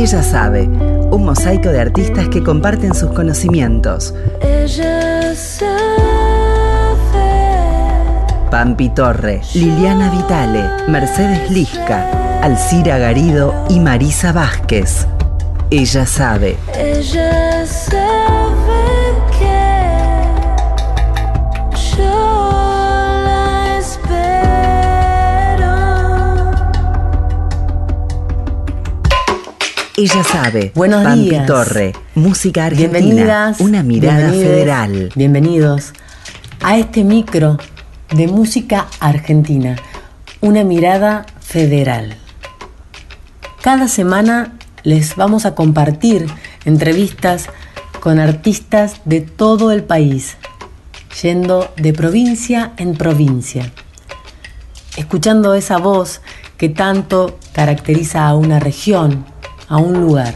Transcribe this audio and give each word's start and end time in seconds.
Ella 0.00 0.22
sabe, 0.22 0.62
un 0.62 1.26
mosaico 1.26 1.68
de 1.68 1.78
artistas 1.78 2.26
que 2.30 2.42
comparten 2.42 2.94
sus 2.94 3.10
conocimientos. 3.10 4.14
Ella 4.40 5.34
sabe. 5.34 5.70
Pampi 8.50 8.88
Torre, 8.88 9.42
Liliana 9.52 10.10
Vitale, 10.10 10.88
Mercedes 10.88 11.50
Lisca, 11.50 12.40
Alcira 12.40 12.96
Garido 12.96 13.66
y 13.68 13.78
Marisa 13.78 14.32
Vázquez. 14.32 15.06
Ella 15.70 16.06
sabe. 16.06 16.56
Ella 16.74 17.66
sabe 17.66 18.39
Ella 30.00 30.24
sabe. 30.24 30.72
Buenos 30.74 31.04
Pampi 31.04 31.28
días. 31.28 31.46
Torre, 31.46 31.92
música 32.14 32.64
argentina. 32.64 33.00
Bienvenidas. 33.00 33.60
Una 33.60 33.82
mirada 33.82 34.30
federal. 34.30 35.10
Bienvenidos 35.14 35.92
a 36.62 36.78
este 36.78 37.04
micro 37.04 37.58
de 38.10 38.26
música 38.26 38.86
argentina. 38.98 39.76
Una 40.40 40.64
mirada 40.64 41.26
federal. 41.42 42.16
Cada 43.60 43.88
semana 43.88 44.54
les 44.84 45.16
vamos 45.16 45.44
a 45.44 45.54
compartir 45.54 46.26
entrevistas 46.64 47.50
con 48.00 48.18
artistas 48.18 49.02
de 49.04 49.20
todo 49.20 49.70
el 49.70 49.84
país, 49.84 50.38
yendo 51.20 51.74
de 51.76 51.92
provincia 51.92 52.72
en 52.78 52.94
provincia, 52.94 53.70
escuchando 54.96 55.52
esa 55.52 55.76
voz 55.76 56.22
que 56.56 56.70
tanto 56.70 57.38
caracteriza 57.52 58.26
a 58.26 58.34
una 58.34 58.60
región, 58.60 59.26
a 59.70 59.78
un 59.78 60.00
lugar 60.00 60.34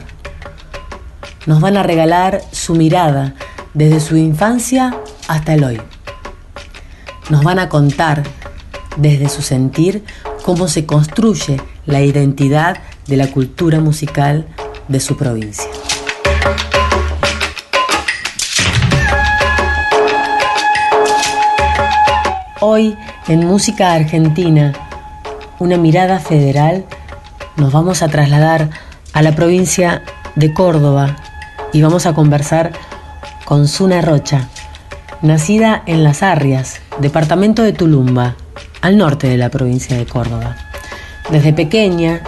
nos 1.46 1.60
van 1.60 1.76
a 1.76 1.82
regalar 1.82 2.40
su 2.52 2.74
mirada 2.74 3.34
desde 3.74 4.00
su 4.00 4.16
infancia 4.16 4.96
hasta 5.28 5.54
el 5.54 5.64
hoy. 5.64 5.80
Nos 7.28 7.42
van 7.42 7.58
a 7.58 7.68
contar 7.68 8.22
desde 8.96 9.28
su 9.28 9.42
sentir 9.42 10.04
cómo 10.44 10.68
se 10.68 10.86
construye 10.86 11.60
la 11.84 12.00
identidad 12.00 12.78
de 13.08 13.16
la 13.16 13.26
cultura 13.26 13.80
musical 13.80 14.46
de 14.88 15.00
su 15.00 15.16
provincia. 15.16 15.68
Hoy 22.60 22.96
en 23.28 23.46
Música 23.46 23.92
Argentina, 23.92 24.72
una 25.58 25.76
mirada 25.76 26.20
federal, 26.20 26.86
nos 27.56 27.72
vamos 27.72 28.02
a 28.02 28.08
trasladar 28.08 28.70
a 29.14 29.22
la 29.22 29.34
provincia 29.36 30.02
de 30.34 30.52
Córdoba 30.52 31.16
y 31.72 31.80
vamos 31.80 32.04
a 32.04 32.14
conversar 32.14 32.72
con 33.44 33.68
Suna 33.68 34.02
Rocha, 34.02 34.48
nacida 35.22 35.82
en 35.86 36.02
Las 36.02 36.24
Arrias, 36.24 36.80
departamento 36.98 37.62
de 37.62 37.72
Tulumba, 37.72 38.34
al 38.82 38.98
norte 38.98 39.28
de 39.28 39.36
la 39.36 39.50
provincia 39.50 39.96
de 39.96 40.04
Córdoba. 40.04 40.56
Desde 41.30 41.52
pequeña 41.52 42.22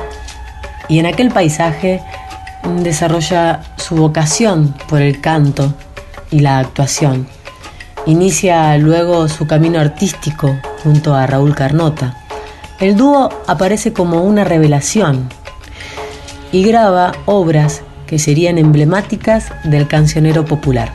y 0.88 1.00
en 1.00 1.06
aquel 1.06 1.30
paisaje 1.30 2.02
desarrolla 2.82 3.62
su 3.76 3.96
vocación 3.96 4.72
por 4.88 5.02
el 5.02 5.20
canto 5.20 5.74
y 6.30 6.38
la 6.38 6.58
actuación. 6.58 7.26
Inicia 8.06 8.78
luego 8.78 9.28
su 9.28 9.48
camino 9.48 9.80
artístico 9.80 10.56
junto 10.84 11.16
a 11.16 11.26
Raúl 11.26 11.56
Carnota. 11.56 12.16
El 12.78 12.96
dúo 12.96 13.28
aparece 13.48 13.92
como 13.92 14.22
una 14.22 14.44
revelación 14.44 15.28
y 16.52 16.62
graba 16.64 17.12
obras 17.26 17.82
que 18.06 18.18
serían 18.18 18.58
emblemáticas 18.58 19.52
del 19.64 19.88
cancionero 19.88 20.44
popular. 20.44 20.90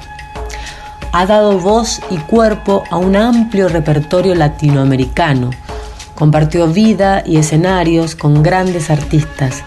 Ha 1.14 1.26
dado 1.26 1.59
voz 1.59 2.00
y 2.09 2.18
cuerpo 2.18 2.84
a 2.90 2.98
un 2.98 3.16
amplio 3.18 3.68
repertorio 3.68 4.34
latinoamericano. 4.34 5.50
Compartió 6.16 6.68
vida 6.68 7.22
y 7.26 7.38
escenarios 7.38 8.16
con 8.16 8.42
grandes 8.42 8.90
artistas. 8.90 9.64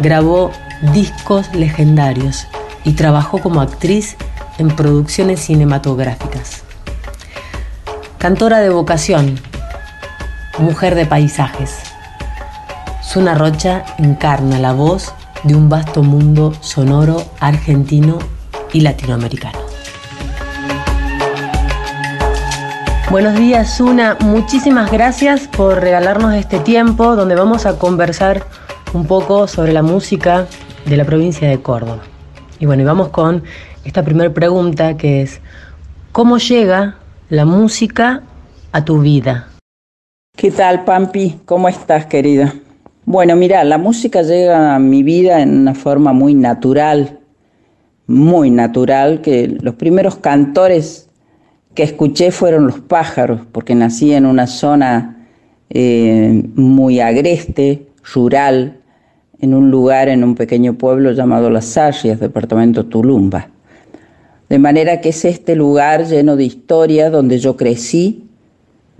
Grabó 0.00 0.52
discos 0.94 1.54
legendarios 1.54 2.46
y 2.84 2.92
trabajó 2.92 3.38
como 3.38 3.60
actriz 3.60 4.16
en 4.56 4.68
producciones 4.68 5.40
cinematográficas. 5.40 6.62
Cantora 8.18 8.60
de 8.60 8.70
vocación, 8.70 9.38
mujer 10.58 10.94
de 10.94 11.04
paisajes. 11.04 11.74
Suna 13.02 13.34
Rocha 13.34 13.84
encarna 13.98 14.58
la 14.58 14.72
voz 14.72 15.12
de 15.46 15.54
un 15.54 15.68
vasto 15.68 16.02
mundo 16.02 16.52
sonoro 16.60 17.22
argentino 17.40 18.18
y 18.72 18.80
latinoamericano. 18.80 19.58
Buenos 23.10 23.36
días, 23.36 23.76
Suna. 23.76 24.16
Muchísimas 24.20 24.90
gracias 24.90 25.46
por 25.46 25.80
regalarnos 25.80 26.34
este 26.34 26.58
tiempo 26.58 27.14
donde 27.14 27.36
vamos 27.36 27.64
a 27.64 27.78
conversar 27.78 28.44
un 28.92 29.06
poco 29.06 29.46
sobre 29.46 29.72
la 29.72 29.82
música 29.82 30.46
de 30.84 30.96
la 30.96 31.04
provincia 31.04 31.48
de 31.48 31.62
Córdoba. 31.62 32.02
Y 32.58 32.66
bueno, 32.66 32.82
y 32.82 32.86
vamos 32.86 33.08
con 33.08 33.44
esta 33.84 34.02
primera 34.02 34.34
pregunta 34.34 34.96
que 34.96 35.22
es, 35.22 35.40
¿cómo 36.10 36.38
llega 36.38 36.96
la 37.28 37.44
música 37.44 38.22
a 38.72 38.84
tu 38.84 39.00
vida? 39.00 39.48
¿Qué 40.36 40.50
tal, 40.50 40.84
Pampi? 40.84 41.40
¿Cómo 41.44 41.68
estás, 41.68 42.06
querida? 42.06 42.52
Bueno, 43.08 43.36
mira, 43.36 43.62
la 43.62 43.78
música 43.78 44.22
llega 44.22 44.74
a 44.74 44.80
mi 44.80 45.04
vida 45.04 45.40
en 45.40 45.56
una 45.56 45.76
forma 45.76 46.12
muy 46.12 46.34
natural, 46.34 47.20
muy 48.08 48.50
natural, 48.50 49.20
que 49.20 49.46
los 49.46 49.76
primeros 49.76 50.16
cantores 50.16 51.08
que 51.74 51.84
escuché 51.84 52.32
fueron 52.32 52.66
los 52.66 52.80
pájaros, 52.80 53.42
porque 53.52 53.76
nací 53.76 54.12
en 54.12 54.26
una 54.26 54.48
zona 54.48 55.28
eh, 55.70 56.42
muy 56.56 56.98
agreste, 56.98 57.86
rural, 58.12 58.78
en 59.38 59.54
un 59.54 59.70
lugar, 59.70 60.08
en 60.08 60.24
un 60.24 60.34
pequeño 60.34 60.74
pueblo 60.74 61.12
llamado 61.12 61.48
Las 61.48 61.78
Arrias, 61.78 62.18
departamento 62.18 62.86
Tulumba. 62.86 63.50
De 64.48 64.58
manera 64.58 65.00
que 65.00 65.10
es 65.10 65.24
este 65.24 65.54
lugar 65.54 66.06
lleno 66.06 66.34
de 66.34 66.42
historia 66.42 67.08
donde 67.08 67.38
yo 67.38 67.56
crecí, 67.56 68.24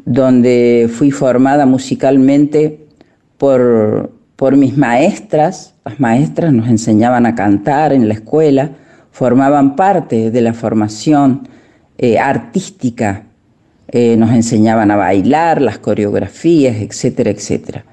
donde 0.05 0.89
fui 0.93 1.11
formada 1.11 1.67
musicalmente 1.67 2.86
por, 3.39 4.13
por 4.37 4.57
mis 4.57 4.77
maestras. 4.77 5.75
Las 5.85 6.01
maestras 6.01 6.53
nos 6.53 6.69
enseñaban 6.69 7.27
a 7.27 7.35
cantar 7.35 7.93
en 7.93 8.09
la 8.09 8.15
escuela, 8.15 8.71
formaban 9.11 9.77
parte 9.77 10.31
de 10.31 10.41
la 10.41 10.53
formación 10.53 11.49
eh, 11.99 12.19
artística, 12.19 13.25
eh, 13.89 14.17
nos 14.17 14.33
enseñaban 14.33 14.91
a 14.91 14.97
bailar, 14.97 15.63
las 15.63 15.79
coreografías, 15.79 16.77
etcétera, 16.77 17.31
etcétera. 17.31 17.85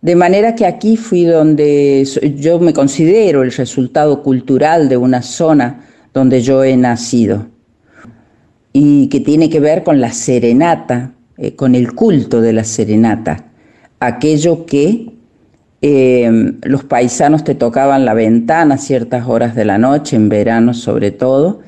De 0.00 0.16
manera 0.16 0.54
que 0.54 0.66
aquí 0.66 0.96
fui 0.96 1.24
donde 1.24 2.06
yo 2.36 2.58
me 2.60 2.74
considero 2.74 3.42
el 3.42 3.52
resultado 3.52 4.22
cultural 4.22 4.88
de 4.88 4.96
una 4.96 5.22
zona 5.22 5.86
donde 6.12 6.42
yo 6.42 6.62
he 6.62 6.76
nacido 6.76 7.46
y 8.72 9.08
que 9.08 9.20
tiene 9.20 9.48
que 9.48 9.60
ver 9.60 9.82
con 9.82 10.00
la 10.00 10.12
serenata, 10.12 11.12
eh, 11.38 11.54
con 11.54 11.74
el 11.74 11.94
culto 11.94 12.40
de 12.40 12.52
la 12.52 12.64
serenata, 12.64 13.46
aquello 14.06 14.66
que 14.66 15.12
eh, 15.82 16.52
los 16.62 16.84
paisanos 16.84 17.44
te 17.44 17.54
tocaban 17.54 18.04
la 18.04 18.14
ventana 18.14 18.76
a 18.76 18.78
ciertas 18.78 19.28
horas 19.28 19.54
de 19.54 19.64
la 19.64 19.76
noche, 19.76 20.16
en 20.16 20.28
verano 20.28 20.72
sobre 20.72 21.10
todo, 21.10 21.60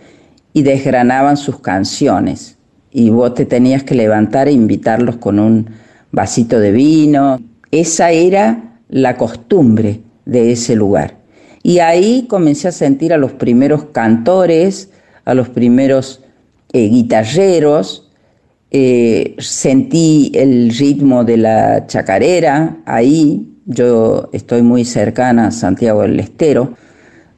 y 0.53 0.63
desgranaban 0.63 1.37
sus 1.37 1.61
canciones. 1.61 2.57
Y 2.91 3.11
vos 3.11 3.35
te 3.35 3.45
tenías 3.45 3.83
que 3.83 3.95
levantar 3.95 4.49
e 4.49 4.53
invitarlos 4.53 5.17
con 5.17 5.39
un 5.39 5.69
vasito 6.13 6.59
de 6.61 6.73
vino. 6.73 7.41
Esa 7.71 8.11
era 8.11 8.81
la 8.89 9.17
costumbre 9.17 10.01
de 10.25 10.53
ese 10.53 10.77
lugar. 10.77 11.19
Y 11.63 11.81
ahí 11.81 12.27
comencé 12.29 12.69
a 12.69 12.73
sentir 12.73 13.13
a 13.13 13.19
los 13.19 13.33
primeros 13.33 13.87
cantores, 13.87 14.91
a 15.25 15.35
los 15.35 15.49
primeros 15.49 16.23
eh, 16.73 16.89
guitarreros, 16.89 18.06
eh, 18.71 19.37
sentí 19.39 20.33
el 20.35 20.71
ritmo 20.77 21.25
de 21.25 21.37
la 21.37 21.87
chacarera 21.87 22.79
ahí, 22.85 23.53
yo 23.65 24.29
estoy 24.33 24.63
muy 24.63 24.85
cercana 24.85 25.49
a 25.49 25.51
Santiago 25.51 26.03
del 26.03 26.21
Estero, 26.21 26.75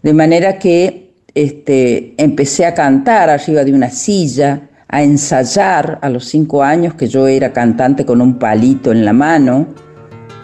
de 0.02 0.12
manera 0.12 0.58
que 0.58 1.14
este, 1.34 2.14
empecé 2.16 2.66
a 2.66 2.74
cantar 2.74 3.30
arriba 3.30 3.64
de 3.64 3.72
una 3.72 3.90
silla, 3.90 4.62
a 4.88 5.02
ensayar 5.02 5.98
a 6.00 6.08
los 6.08 6.24
cinco 6.24 6.62
años 6.62 6.94
que 6.94 7.08
yo 7.08 7.26
era 7.26 7.52
cantante 7.52 8.06
con 8.06 8.22
un 8.22 8.38
palito 8.38 8.90
en 8.90 9.04
la 9.04 9.12
mano, 9.12 9.66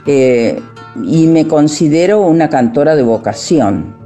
eh, 0.06 0.60
y 1.02 1.26
me 1.26 1.48
considero 1.48 2.20
una 2.20 2.48
cantora 2.48 2.94
de 2.94 3.02
vocación. 3.02 4.03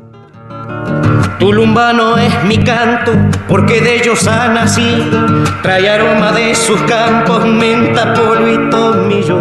Tu 1.39 1.53
lumbano 1.53 2.19
es 2.19 2.43
mi 2.43 2.59
canto, 2.65 3.13
porque 3.47 3.81
de 3.81 3.97
ellos 3.97 4.27
ha 4.27 4.49
nacido. 4.49 5.45
Trae 5.63 5.89
aroma 5.89 6.33
de 6.33 6.53
sus 6.53 6.81
campos, 6.83 7.47
menta, 7.47 8.13
polvo 8.13 8.49
y 8.49 8.71
tomillo. 8.71 9.39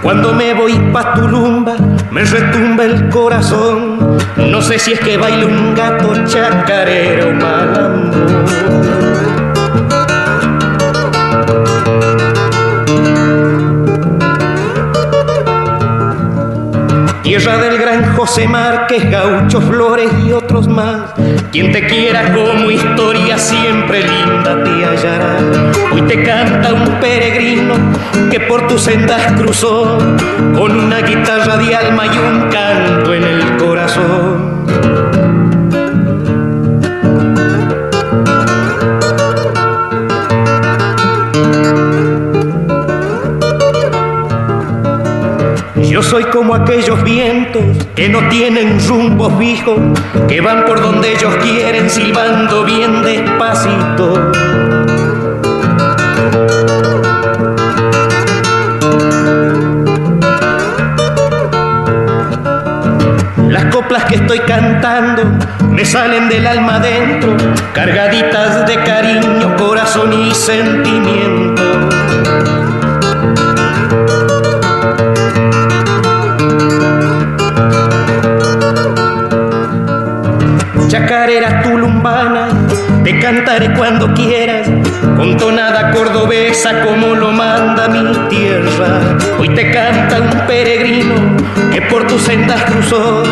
Cuando 0.00 0.32
me 0.32 0.54
voy 0.54 0.78
pa' 0.92 1.14
Tulumba, 1.14 1.74
me 2.12 2.24
retumba 2.24 2.84
el 2.84 3.08
corazón. 3.08 4.18
No 4.36 4.62
sé 4.62 4.78
si 4.78 4.92
es 4.92 5.00
que 5.00 5.16
baila 5.16 5.46
un 5.46 5.74
gato 5.74 6.14
chacarero 6.26 7.32
malambo. 7.32 9.33
Tierra 17.36 17.56
del 17.56 17.78
gran 17.78 18.14
José 18.14 18.46
Márquez, 18.46 19.10
Gaucho 19.10 19.60
Flores 19.60 20.08
y 20.24 20.30
otros 20.30 20.68
más. 20.68 21.14
Quien 21.50 21.72
te 21.72 21.84
quiera 21.84 22.32
como 22.32 22.70
historia 22.70 23.36
siempre 23.36 24.04
linda 24.04 24.62
te 24.62 24.70
hallará. 24.70 25.38
Hoy 25.92 26.02
te 26.02 26.22
canta 26.22 26.72
un 26.72 27.00
peregrino 27.00 27.74
que 28.30 28.38
por 28.38 28.68
tus 28.68 28.82
sendas 28.82 29.32
cruzó 29.32 29.98
con 30.56 30.78
una 30.78 31.00
guitarra 31.00 31.56
de 31.56 31.74
alma 31.74 32.06
y 32.06 32.16
un 32.16 32.50
canto 32.50 33.13
que 48.04 48.10
no 48.10 48.28
tienen 48.28 48.78
rumbo 48.86 49.30
fijo, 49.38 49.76
que 50.28 50.38
van 50.42 50.66
por 50.66 50.82
donde 50.82 51.14
ellos 51.14 51.34
quieren, 51.36 51.88
silbando 51.88 52.62
bien 52.62 53.02
despacito. 53.02 54.30
Las 63.48 63.64
coplas 63.72 64.04
que 64.04 64.16
estoy 64.16 64.40
cantando 64.40 65.22
me 65.70 65.86
salen 65.86 66.28
del 66.28 66.46
alma 66.46 66.76
adentro, 66.76 67.34
cargaditas 67.72 68.66
de 68.66 68.74
cariño, 68.84 69.56
corazón 69.56 70.12
y 70.12 70.34
sentimiento. 70.34 71.62
Chacarera 81.24 81.62
tulumbana, 81.62 82.66
te 83.02 83.18
cantaré 83.18 83.72
cuando 83.72 84.12
quieras, 84.12 84.68
con 85.16 85.34
tonada 85.38 85.90
cordobesa 85.90 86.84
como 86.84 87.14
lo 87.14 87.32
manda 87.32 87.88
mi 87.88 88.28
tierra. 88.28 89.16
Hoy 89.40 89.48
te 89.54 89.70
canta 89.72 90.20
un 90.20 90.46
peregrino 90.46 91.14
que 91.72 91.80
por 91.80 92.06
tus 92.06 92.20
sendas 92.20 92.62
cruzó, 92.64 93.22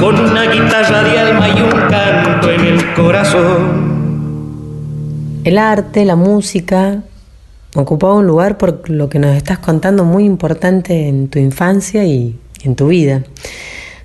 con 0.00 0.18
una 0.18 0.50
guitarra 0.50 1.04
de 1.04 1.20
alma 1.20 1.48
y 1.50 1.60
un 1.62 1.70
canto 1.88 2.50
en 2.50 2.64
el 2.64 2.94
corazón. 2.94 3.90
El 5.44 5.56
arte, 5.56 6.04
la 6.04 6.16
música, 6.16 7.04
ocupaba 7.76 8.14
un 8.14 8.26
lugar 8.26 8.58
por 8.58 8.90
lo 8.90 9.08
que 9.08 9.20
nos 9.20 9.36
estás 9.36 9.60
contando 9.60 10.04
muy 10.04 10.24
importante 10.24 11.06
en 11.06 11.28
tu 11.28 11.38
infancia 11.38 12.04
y 12.04 12.36
en 12.64 12.74
tu 12.74 12.88
vida. 12.88 13.22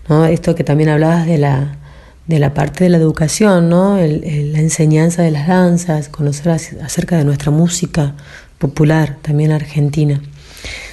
¿no? 0.09 0.25
Esto 0.25 0.53
que 0.53 0.63
también 0.63 0.89
hablabas 0.89 1.25
de 1.25 1.39
la, 1.39 1.79
de 2.27 2.39
la 2.39 2.53
parte 2.53 2.83
de 2.83 2.89
la 2.89 2.97
educación, 2.97 3.69
¿no? 3.69 3.97
La 3.97 4.59
enseñanza 4.59 5.21
de 5.21 5.31
las 5.31 5.47
danzas, 5.47 6.09
conocer 6.09 6.47
ac- 6.47 6.81
acerca 6.81 7.17
de 7.17 7.23
nuestra 7.23 7.51
música 7.51 8.15
popular, 8.57 9.17
también 9.21 9.51
argentina. 9.51 10.21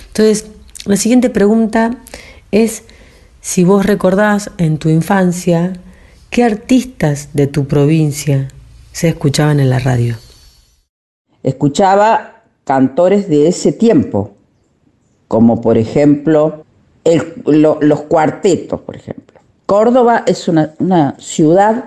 Entonces, 0.09 0.47
la 0.85 0.97
siguiente 0.97 1.31
pregunta 1.31 1.97
es 2.51 2.83
si 3.41 3.65
vos 3.65 3.87
recordás 3.87 4.51
en 4.59 4.79
tu 4.79 4.89
infancia 4.91 5.73
qué 6.29 6.45
artistas 6.45 7.31
de 7.33 7.47
tu 7.47 7.67
provincia 7.67 8.49
se 8.93 9.09
escuchaban 9.09 9.59
en 9.61 9.71
la 9.71 9.79
radio. 9.79 10.17
escuchaba 11.43 12.43
cantores 12.65 13.29
de 13.29 13.49
ese 13.49 13.73
tiempo, 13.73 14.37
como 15.29 15.61
por 15.61 15.77
ejemplo 15.79 16.65
los 17.47 18.03
cuartetos, 18.03 18.81
por 18.83 18.97
ejemplo. 18.97 19.32
Córdoba 19.73 20.25
es 20.27 20.49
una, 20.49 21.15
ciudad 21.17 21.85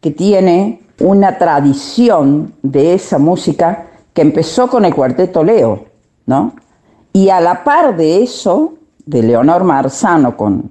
que 0.00 0.12
tiene 0.12 0.82
una 1.00 1.36
tradición 1.36 2.54
de 2.62 2.94
esa 2.94 3.18
música 3.18 3.88
que 4.12 4.22
empezó 4.22 4.68
con 4.68 4.84
el 4.84 4.94
cuarteto 4.94 5.42
Leo, 5.42 5.84
¿no? 6.26 6.54
Y 7.12 7.30
a 7.30 7.40
la 7.40 7.64
par 7.64 7.96
de 7.96 8.22
eso, 8.22 8.74
de 9.04 9.24
Leonor 9.24 9.64
Marzano 9.64 10.36
con, 10.36 10.70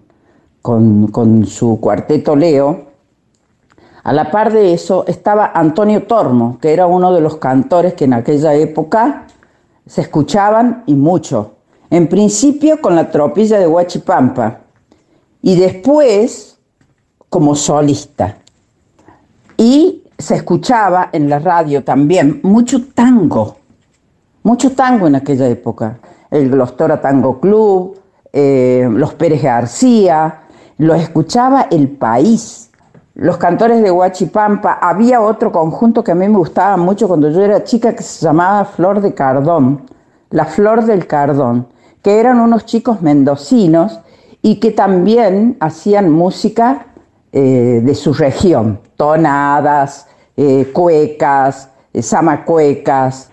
con, 0.62 1.07
con 1.07 1.45
su 1.45 1.81
cuarteto 1.81 2.33
Leo, 2.33 2.86
a 4.01 4.13
la 4.13 4.31
par 4.31 4.54
de 4.54 4.71
eso 4.71 5.04
estaba 5.06 5.51
Antonio 5.54 6.04
Tormo, 6.04 6.60
que 6.62 6.71
era 6.71 6.88
uno 6.88 7.12
de 7.12 7.19
los 7.19 7.36
cantores 7.36 7.94
que 7.94 8.06
en 8.06 8.13
aquella 8.13 8.54
época 8.54 9.27
se 9.86 10.00
escuchaban 10.00 10.83
y 10.86 10.95
mucho. 10.95 11.56
En 11.89 12.07
principio 12.07 12.80
con 12.80 12.95
la 12.95 13.12
tropilla 13.12 13.60
de 13.60 13.68
Huachipampa 13.68 14.60
y 15.42 15.57
después 15.57 16.52
como 17.33 17.56
solista. 17.56 18.35
Y 19.57 20.03
se 20.19 20.35
escuchaba 20.35 21.09
en 21.12 21.27
la 21.27 21.39
radio 21.39 21.83
también 21.83 22.41
mucho 22.44 22.85
tango, 22.94 23.57
mucho 24.44 24.74
tango 24.74 25.07
en 25.07 25.15
aquella 25.15 25.47
época. 25.47 25.97
El 26.30 26.51
Glostora 26.51 27.01
Tango 27.01 27.39
Club, 27.39 28.00
eh, 28.31 28.88
los 28.88 29.15
Pérez 29.15 29.41
García, 29.41 30.41
los 30.77 31.01
escuchaba 31.01 31.69
el 31.71 31.89
país. 31.89 32.69
Los 33.15 33.38
cantores 33.38 33.81
de 33.81 33.89
Huachipampa, 33.89 34.74
había 34.74 35.19
otro 35.19 35.51
conjunto 35.51 36.03
que 36.03 36.12
a 36.12 36.15
mí 36.15 36.27
me 36.27 36.38
gustaba 36.38 36.77
mucho 36.77 37.07
cuando 37.07 37.31
yo 37.31 37.41
era 37.41 37.63
chica 37.63 37.95
que 37.95 38.03
se 38.03 38.24
llamaba 38.24 38.63
Flor 38.65 39.01
de 39.01 39.15
Cardón, 39.15 39.81
la 40.29 40.45
Flor 40.45 40.86
del 40.86 41.07
Cardón, 41.07 41.65
que 42.03 42.19
eran 42.19 42.39
unos 42.39 42.68
chicos 42.68 43.01
mendocinos 43.01 44.00
y 44.44 44.59
que 44.59 44.69
también 44.69 45.57
hacían 45.59 46.12
música 46.12 46.86
eh, 47.35 47.81
de 47.83 47.95
su 47.95 48.13
región, 48.13 48.80
tonadas, 48.95 50.05
eh, 50.38 50.69
cuecas, 50.72 51.67
eh, 51.91 52.03
zamacuecas. 52.03 53.31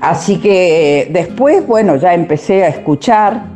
Así 0.00 0.38
que 0.38 1.10
después, 1.12 1.66
bueno, 1.66 1.96
ya 1.96 2.14
empecé 2.14 2.62
a 2.62 2.68
escuchar 2.68 3.46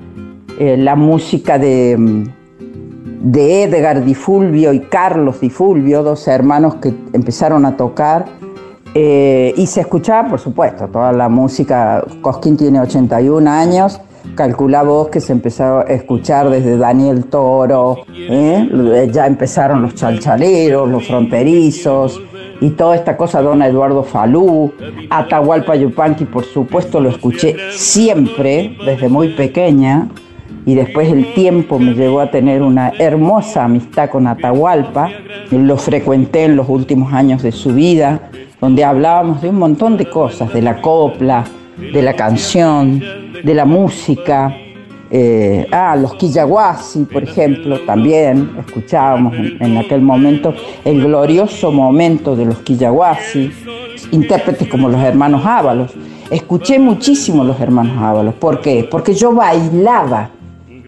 la 0.58 0.96
música 0.96 1.56
de, 1.56 1.96
mm, 1.96 2.25
de 3.30 3.62
Edgar 3.62 4.04
Di 4.04 4.14
Fulvio 4.14 4.72
y 4.72 4.80
Carlos 4.80 5.38
Di 5.40 5.50
Fulvio, 5.50 6.02
dos 6.02 6.26
hermanos 6.26 6.76
que 6.76 6.92
empezaron 7.12 7.64
a 7.64 7.76
tocar. 7.76 8.25
y 8.94 9.66
se 9.66 9.82
escuchaba, 9.82 10.30
por 10.30 10.40
supuesto, 10.40 10.88
toda 10.88 11.12
la 11.12 11.28
música. 11.28 12.02
Cosquín 12.22 12.56
tiene 12.56 12.80
81 12.80 13.46
años. 13.46 14.00
Calcula 14.35 14.83
vos 14.83 15.09
que 15.09 15.21
se 15.21 15.33
empezó 15.33 15.78
a 15.78 15.83
escuchar 15.83 16.50
desde 16.50 16.76
Daniel 16.76 17.25
Toro, 17.26 18.04
¿eh? 18.14 19.09
ya 19.12 19.26
empezaron 19.26 19.83
los 19.83 19.95
chalchaleros, 19.95 20.88
los 20.88 21.06
fronterizos 21.06 22.21
y 22.61 22.71
toda 22.71 22.97
esta 22.97 23.16
cosa, 23.16 23.42
Don 23.42 23.62
Eduardo 23.62 24.02
Falú, 24.02 24.73
Atahualpa 25.11 25.76
Yupanqui, 25.76 26.25
por 26.25 26.45
supuesto, 26.45 27.00
lo 27.00 27.11
escuché 27.11 27.56
siempre, 27.71 28.76
desde 28.85 29.09
muy 29.09 29.35
pequeña, 29.35 30.09
y 30.64 30.75
después 30.75 31.11
el 31.12 31.33
tiempo 31.35 31.78
me 31.78 31.95
llevó 31.95 32.21
a 32.21 32.30
tener 32.30 32.62
una 32.62 32.92
hermosa 32.99 33.64
amistad 33.64 34.11
con 34.11 34.26
Atahualpa, 34.26 35.11
lo 35.50 35.76
frecuenté 35.76 36.45
en 36.45 36.56
los 36.56 36.68
últimos 36.68 37.12
años 37.12 37.42
de 37.42 37.52
su 37.52 37.73
vida, 37.75 38.30
donde 38.61 38.85
hablábamos 38.85 39.42
de 39.42 39.50
un 39.50 39.59
montón 39.59 39.97
de 39.97 40.09
cosas, 40.09 40.52
de 40.52 40.62
la 40.62 40.80
copla, 40.80 41.45
de 41.76 42.02
la 42.02 42.14
canción, 42.14 43.02
de 43.43 43.55
la 43.55 43.64
música, 43.64 44.55
eh, 45.11 45.66
ah, 45.71 45.95
los 45.97 46.14
Quillaguasi, 46.14 47.05
por 47.05 47.23
ejemplo, 47.23 47.81
también 47.81 48.57
escuchábamos 48.59 49.35
en, 49.37 49.76
aquel 49.76 50.00
momento 50.00 50.52
el 50.85 51.02
glorioso 51.02 51.71
momento 51.71 52.35
de 52.35 52.47
los 52.47 52.59
Quillaguasi, 52.59 53.52
intérpretes 54.11 54.69
como 54.69 54.88
los 54.88 55.00
hermanos 55.02 55.45
Ábalos. 55.45 55.93
Escuché 56.31 56.78
muchísimo 56.78 57.45
los 57.45 57.61
hermanos 57.61 57.97
Ábalos. 58.02 58.35
¿Por 58.35 58.61
qué? 58.61 58.87
Porque 58.90 59.14
yo 59.14 59.33
bailaba 59.33 60.31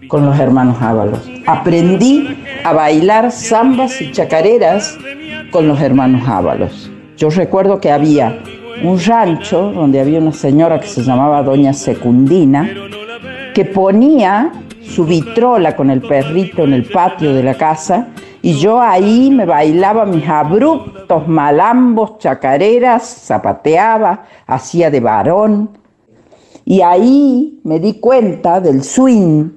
con 0.09 0.25
los 0.25 0.37
hermanos 0.37 0.81
Ábalos. 0.81 1.19
Aprendí 1.45 2.37
a 2.65 2.73
bailar 2.73 3.31
zambas 3.31 4.01
y 4.01 4.11
chacareras 4.11 4.97
con 5.51 5.67
los 5.67 5.79
hermanos 5.79 6.27
Ábalos. 6.27 6.91
Yo 7.15 7.29
recuerdo 7.29 7.79
que 7.79 7.91
había 7.91 8.41
un 8.83 8.99
rancho 8.99 9.71
donde 9.71 9.99
había 9.99 10.19
una 10.19 10.31
señora 10.31 10.79
que 10.79 10.87
se 10.87 11.03
llamaba 11.03 11.43
Doña 11.43 11.73
Secundina, 11.73 12.69
que 13.53 13.65
ponía 13.65 14.51
su 14.81 15.05
vitrola 15.05 15.75
con 15.75 15.89
el 15.89 16.01
perrito 16.01 16.63
en 16.63 16.73
el 16.73 16.85
patio 16.85 17.33
de 17.33 17.43
la 17.43 17.55
casa 17.55 18.07
y 18.41 18.53
yo 18.53 18.81
ahí 18.81 19.29
me 19.31 19.45
bailaba 19.45 20.05
mis 20.05 20.27
abruptos 20.27 21.27
malambos, 21.27 22.17
chacareras, 22.19 23.03
zapateaba, 23.03 24.23
hacía 24.47 24.89
de 24.89 24.99
varón. 24.99 25.77
Y 26.65 26.81
ahí 26.81 27.59
me 27.63 27.79
di 27.79 27.95
cuenta 27.95 28.61
del 28.61 28.83
swing 28.83 29.49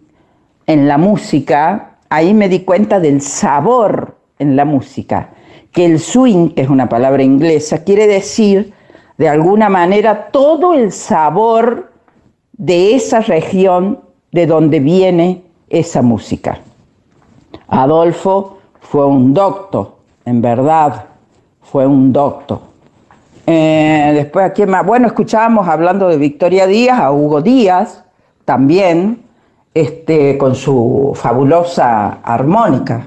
en 0.67 0.89
la 0.89 0.99
música 0.99 1.93
ahí 2.13 2.35
me 2.35 2.51
di 2.51 2.61
cuenta 2.61 3.01
del 3.01 3.23
sabor 3.23 4.19
en 4.39 4.55
la 4.55 4.67
música, 4.67 5.31
que 5.73 5.87
el 5.87 5.99
swing, 5.99 6.51
que 6.51 6.61
es 6.61 6.69
una 6.69 6.87
palabra 6.91 7.23
inglesa, 7.23 7.85
quiere 7.85 8.07
decir 8.07 8.75
de 9.23 9.29
alguna 9.29 9.69
manera 9.69 10.31
todo 10.33 10.75
el 10.75 10.91
sabor 10.91 11.93
de 12.55 12.97
esa 12.97 13.21
región 13.21 14.01
de 14.33 14.49
donde 14.49 14.81
viene 14.81 15.45
esa 15.71 16.03
música. 16.03 16.59
Adolfo 17.69 18.59
fue 18.81 19.07
un 19.07 19.33
doctor, 19.33 19.95
en 20.25 20.43
verdad, 20.43 21.05
fue 21.61 21.87
un 21.87 22.13
doctor. 22.13 22.63
Eh, 23.47 24.11
después, 24.13 24.45
aquí 24.45 24.67
más? 24.67 24.85
Bueno, 24.85 25.07
escuchábamos 25.07 25.69
hablando 25.69 26.09
de 26.09 26.17
Victoria 26.17 26.67
Díaz, 26.67 26.99
a 26.99 27.13
Hugo 27.13 27.43
Díaz 27.43 28.03
también, 28.45 29.23
este, 29.73 30.37
con 30.37 30.57
su 30.57 31.13
fabulosa 31.15 32.19
armónica. 32.25 33.07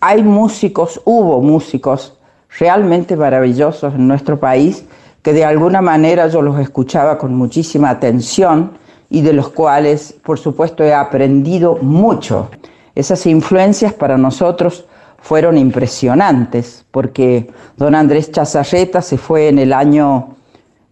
Hay 0.00 0.22
músicos, 0.22 0.98
hubo 1.04 1.42
músicos 1.42 2.18
realmente 2.58 3.16
maravillosos 3.16 3.92
en 3.92 4.08
nuestro 4.08 4.40
país 4.40 4.86
que 5.22 5.32
de 5.32 5.44
alguna 5.44 5.80
manera 5.80 6.26
yo 6.28 6.42
los 6.42 6.58
escuchaba 6.58 7.16
con 7.16 7.34
muchísima 7.34 7.90
atención 7.90 8.72
y 9.08 9.22
de 9.22 9.32
los 9.32 9.50
cuales, 9.50 10.14
por 10.24 10.38
supuesto, 10.38 10.82
he 10.82 10.92
aprendido 10.92 11.76
mucho. 11.76 12.50
Esas 12.94 13.26
influencias 13.26 13.92
para 13.94 14.18
nosotros 14.18 14.86
fueron 15.18 15.56
impresionantes, 15.56 16.84
porque 16.90 17.50
don 17.76 17.94
Andrés 17.94 18.32
Chazarreta 18.32 19.00
se 19.00 19.16
fue 19.16 19.48
en 19.48 19.58
el 19.58 19.72
año 19.72 20.36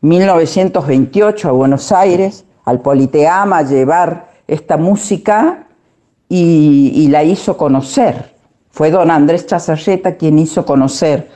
1928 0.02 1.48
a 1.48 1.52
Buenos 1.52 1.90
Aires, 1.92 2.44
al 2.64 2.80
Politeama, 2.80 3.58
a 3.58 3.62
llevar 3.62 4.30
esta 4.46 4.76
música 4.76 5.66
y, 6.28 7.08
la 7.10 7.24
hizo 7.24 7.56
conocer. 7.56 8.34
Fue 8.70 8.90
don 8.90 9.10
Andrés 9.10 9.46
Chazarreta 9.46 10.16
quien 10.16 10.38
hizo 10.38 10.64
conocer 10.64 11.28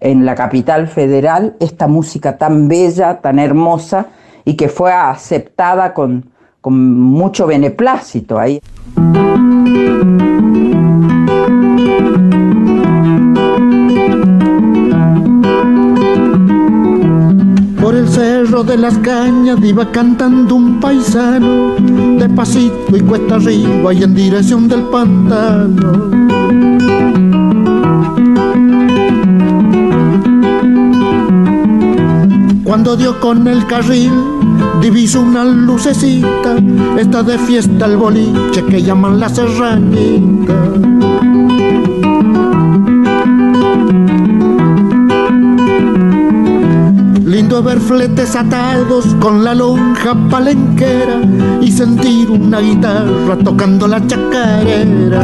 en 0.00 0.24
la 0.24 0.34
capital 0.34 0.88
federal 0.88 1.56
esta 1.60 1.86
música 1.86 2.38
tan 2.38 2.68
bella, 2.68 3.20
tan 3.20 3.38
hermosa 3.38 4.06
y 4.44 4.54
que 4.54 4.68
fue 4.68 4.92
aceptada 4.92 5.92
con, 5.92 6.30
con 6.60 6.98
mucho 6.98 7.46
beneplácito 7.46 8.38
ahí. 8.38 8.60
Por 17.80 17.94
el 17.94 18.08
cerro 18.08 18.62
de 18.64 18.76
las 18.76 18.96
cañas 18.98 19.58
iba 19.62 19.90
cantando 19.90 20.54
un 20.54 20.80
paisano, 20.80 21.74
despacito 22.18 22.96
y 22.96 23.00
cuesta 23.00 23.36
arriba 23.36 23.92
y 23.92 24.02
en 24.02 24.14
dirección 24.14 24.68
del 24.68 24.82
pantano. 24.84 26.19
Cuando 32.80 32.96
dio 32.96 33.20
con 33.20 33.46
el 33.46 33.66
carril, 33.66 34.10
diviso 34.80 35.20
una 35.20 35.44
lucecita, 35.44 36.56
está 36.96 37.22
de 37.22 37.36
fiesta 37.36 37.84
el 37.84 37.98
boliche 37.98 38.64
que 38.70 38.82
llaman 38.82 39.20
la 39.20 39.28
serranita. 39.28 40.54
Lindo 47.22 47.62
ver 47.62 47.80
fletes 47.80 48.34
atados 48.34 49.14
con 49.20 49.44
la 49.44 49.54
lonja 49.54 50.14
palenquera 50.30 51.20
y 51.60 51.70
sentir 51.70 52.30
una 52.30 52.60
guitarra 52.60 53.36
tocando 53.44 53.86
la 53.86 54.06
chacarera, 54.06 55.22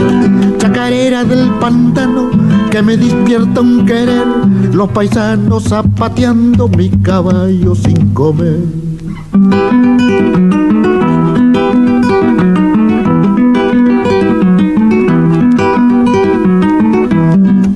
chacarera 0.58 1.24
del 1.24 1.48
pantano 1.52 2.28
que 2.70 2.82
me 2.82 2.98
despierta 2.98 3.62
un 3.62 3.86
querer, 3.86 4.26
los 4.74 4.90
paisanos 4.90 5.72
zapateando 5.96 6.68
mi 6.68 6.90
caballo 7.02 7.74
sin 7.74 8.12
comer. 8.12 8.60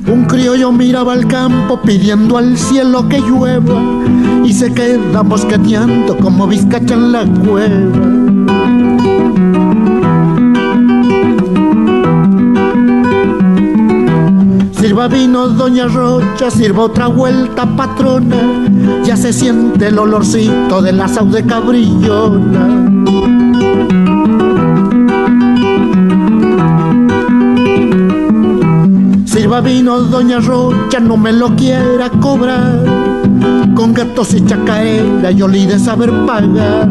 Un 0.06 0.26
criollo 0.28 0.70
miraba 0.70 1.14
al 1.14 1.26
campo 1.26 1.80
pidiendo 1.80 2.36
al 2.36 2.58
cielo 2.58 3.08
que 3.08 3.20
llueva 3.20 3.80
y 4.44 4.52
se 4.52 4.70
queda 4.70 5.22
mosqueteando 5.22 6.18
como 6.18 6.46
vizcacha 6.46 6.94
en 6.94 7.12
la 7.12 7.24
cueva. 7.24 8.19
Sirva 15.00 15.16
vino 15.16 15.48
Doña 15.48 15.86
Rocha, 15.86 16.50
sirva 16.50 16.82
otra 16.82 17.06
vuelta 17.06 17.64
patrona, 17.74 18.36
ya 19.02 19.16
se 19.16 19.32
siente 19.32 19.86
el 19.86 19.98
olorcito 19.98 20.82
de 20.82 20.92
la 20.92 21.08
saude 21.08 21.42
cabrillona. 21.46 22.68
Sirva 29.24 29.62
vino 29.62 30.00
Doña 30.00 30.38
Rocha, 30.38 31.00
no 31.00 31.16
me 31.16 31.32
lo 31.32 31.56
quiera 31.56 32.10
cobrar, 32.20 32.84
con 33.80 33.94
gatos 33.94 34.34
y 34.34 34.44
chacarera 34.44 35.30
yo 35.30 35.48
le 35.48 35.66
de 35.66 35.78
saber 35.78 36.10
pagar, 36.26 36.86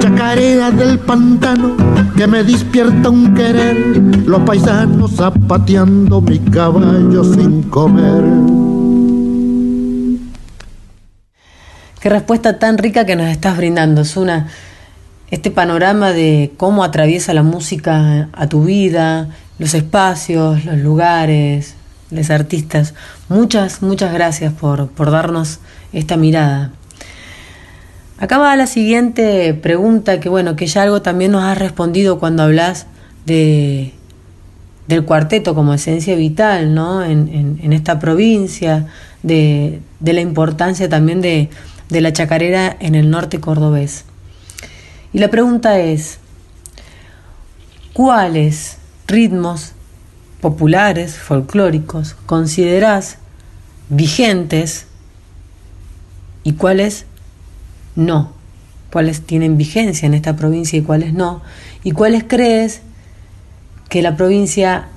chacarera 0.00 0.70
del 0.70 0.98
pantano 0.98 1.74
que 2.14 2.26
me 2.26 2.44
despierta 2.44 3.08
un 3.08 3.32
querer, 3.32 3.74
los 4.26 4.42
paisanos 4.42 5.12
zapateando 5.12 6.20
mi 6.20 6.38
caballo 6.40 7.24
sin 7.24 7.62
comer. 7.70 8.22
Qué 12.00 12.10
respuesta 12.10 12.58
tan 12.58 12.76
rica 12.76 13.06
que 13.06 13.16
nos 13.16 13.28
estás 13.28 13.56
brindando, 13.56 14.04
Suna. 14.04 14.48
Este 15.30 15.50
panorama 15.50 16.12
de 16.12 16.52
cómo 16.58 16.84
atraviesa 16.84 17.32
la 17.32 17.42
música 17.42 18.28
a 18.34 18.46
tu 18.46 18.64
vida, 18.64 19.30
los 19.58 19.72
espacios, 19.72 20.66
los 20.66 20.76
lugares, 20.76 21.76
los 22.10 22.28
artistas. 22.28 22.92
Muchas, 23.30 23.80
muchas 23.80 24.12
gracias 24.12 24.52
por, 24.52 24.88
por 24.88 25.10
darnos 25.10 25.60
esta 25.94 26.16
mirada. 26.16 26.72
Acá 28.18 28.38
va 28.38 28.54
la 28.56 28.66
siguiente 28.66 29.54
pregunta, 29.54 30.20
que 30.20 30.28
bueno, 30.28 30.56
que 30.56 30.66
ya 30.66 30.82
algo 30.82 31.02
también 31.02 31.32
nos 31.32 31.42
has 31.42 31.58
respondido 31.58 32.18
cuando 32.18 32.42
hablas 32.42 32.86
de, 33.26 33.92
del 34.86 35.04
cuarteto 35.04 35.54
como 35.54 35.74
esencia 35.74 36.14
vital, 36.14 36.74
¿no? 36.74 37.02
En, 37.02 37.72
esta 37.72 37.98
provincia, 37.98 38.86
de, 39.22 39.80
la 40.00 40.20
importancia 40.20 40.88
también 40.88 41.20
de, 41.20 41.48
de 41.88 42.00
la 42.00 42.12
chacarera 42.12 42.76
en 42.78 42.94
el 42.94 43.10
norte 43.10 43.40
cordobés. 43.40 44.04
Y 45.12 45.18
la 45.18 45.28
pregunta 45.28 45.78
es, 45.78 46.18
¿cuáles 47.92 48.78
ritmos 49.06 49.72
populares, 50.40 51.16
folclóricos, 51.16 52.16
considerás 52.26 53.18
vigentes 53.88 54.86
y 56.44 56.52
cuáles 56.52 57.06
no, 57.96 58.32
cuáles 58.92 59.22
tienen 59.22 59.56
vigencia 59.56 60.06
en 60.06 60.14
esta 60.14 60.36
provincia 60.36 60.78
y 60.78 60.82
cuáles 60.82 61.12
no, 61.12 61.42
y 61.82 61.90
cuáles 61.90 62.24
crees 62.24 62.82
que 63.88 64.02
la 64.02 64.16
provincia 64.16 64.88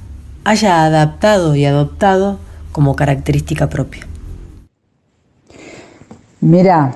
haya 0.43 0.85
adaptado 0.85 1.55
y 1.55 1.65
adoptado 1.65 2.39
como 2.71 2.95
característica 2.95 3.67
propia. 3.67 4.05
Mira, 6.39 6.95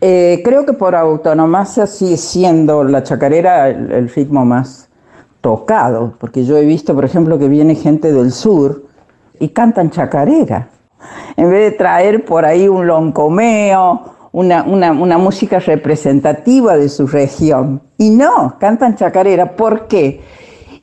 eh, 0.00 0.40
creo 0.44 0.64
que 0.64 0.72
por 0.72 0.94
autonomía 0.94 1.64
sigue 1.64 2.16
siendo 2.16 2.82
la 2.84 3.02
chacarera 3.02 3.68
el, 3.68 4.08
ritmo 4.08 4.44
más 4.44 4.88
tocado, 5.40 6.14
porque 6.18 6.44
yo 6.44 6.56
he 6.56 6.64
visto, 6.64 6.94
por 6.94 7.04
ejemplo, 7.04 7.38
que 7.38 7.48
viene 7.48 7.74
gente 7.74 8.12
del 8.12 8.32
sur 8.32 8.84
y 9.38 9.50
cantan 9.50 9.90
chacarera. 9.90 10.68
En 11.36 11.50
vez 11.50 11.70
de 11.72 11.76
traer 11.76 12.24
por 12.24 12.44
ahí 12.44 12.68
un 12.68 12.86
loncomeo 12.86 14.12
una, 14.32 15.18
música 15.18 15.58
representativa 15.60 16.76
de 16.76 16.88
su 16.88 17.06
región. 17.06 17.82
Y 17.98 18.10
no, 18.10 18.56
cantan 18.58 18.96
chacarera. 18.96 19.52
¿Por 19.54 19.86
qué? 19.86 20.20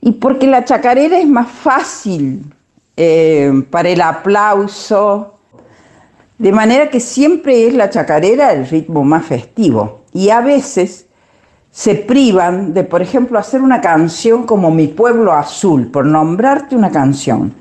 Y 0.02 0.14
porque 0.14 0.48
la 0.48 0.64
chacarera 0.64 1.18
es 1.18 1.28
más 1.28 1.50
fácil 1.50 2.54
eh, 2.96 3.52
para 3.70 3.90
el 3.90 4.02
aplauso, 4.02 5.34
de 6.38 6.52
manera 6.52 6.90
que 6.90 7.00
siempre 7.00 7.68
es 7.68 7.74
la 7.74 7.90
chacarera 7.90 8.54
el 8.54 8.68
ritmo 8.68 9.04
más 9.04 9.26
festivo. 9.26 10.02
Y 10.14 10.30
a 10.30 10.42
veces 10.42 11.08
se 11.72 11.96
privan 11.96 12.74
de, 12.74 12.84
por 12.84 13.02
ejemplo, 13.02 13.38
hacer 13.38 13.62
una 13.62 13.82
canción 13.82 14.46
como 14.46 14.72
Mi 14.72 14.88
Pueblo 14.88 15.34
Azul, 15.34 15.88
por 15.92 16.06
nombrarte 16.06 16.76
una 16.76 16.92
canción, 16.92 17.54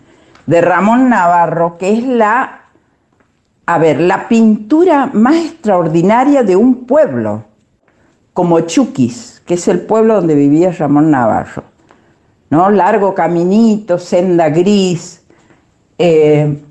de 0.49 0.63
Ramón 0.63 1.11
Navarro, 1.11 1.77
que 1.77 1.93
es 1.93 2.05
la 2.05 2.59
a 3.67 3.77
ver, 3.77 4.01
la 4.01 4.29
pintura 4.29 5.11
más 5.13 5.37
extraordinaria 5.37 6.43
de 6.43 6.57
un 6.57 6.87
pueblo, 6.87 7.45
como 8.33 8.61
Chuquis, 8.61 9.43
que 9.45 9.55
es 9.55 9.69
el 9.69 9.83
pueblo 9.83 10.15
donde 10.15 10.35
vivía 10.35 10.73
Ramón 10.73 11.11
Navarro. 11.11 11.65
¿no? 12.49 12.71
Largo 12.71 13.15
caminito, 13.15 13.99
senda 13.99 14.49
gris. 14.49 15.23
Eh, 15.99 16.63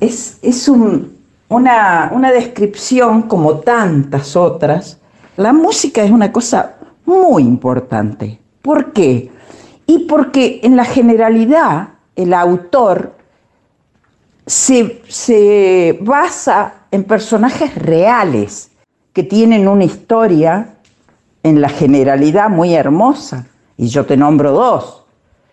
es, 0.00 0.38
es 0.40 0.66
un, 0.66 1.18
una, 1.50 2.10
una 2.14 2.32
descripción 2.32 3.24
como 3.24 3.56
tantas 3.56 4.34
otras. 4.34 4.98
La 5.36 5.52
música 5.52 6.02
es 6.02 6.10
una 6.10 6.32
cosa 6.32 6.76
muy 7.04 7.42
importante. 7.42 8.40
¿Por 8.62 8.94
qué? 8.94 9.30
Y 9.86 10.06
porque 10.06 10.60
en 10.62 10.74
la 10.74 10.86
generalidad 10.86 11.88
el 12.14 12.32
autor 12.32 13.15
se, 14.46 15.02
se 15.08 15.98
basa 16.00 16.86
en 16.90 17.04
personajes 17.04 17.74
reales 17.74 18.70
que 19.12 19.22
tienen 19.22 19.66
una 19.66 19.84
historia 19.84 20.74
en 21.42 21.60
la 21.60 21.68
generalidad 21.68 22.48
muy 22.48 22.74
hermosa. 22.74 23.46
Y 23.76 23.88
yo 23.88 24.06
te 24.06 24.16
nombro 24.16 24.52
dos. 24.52 25.04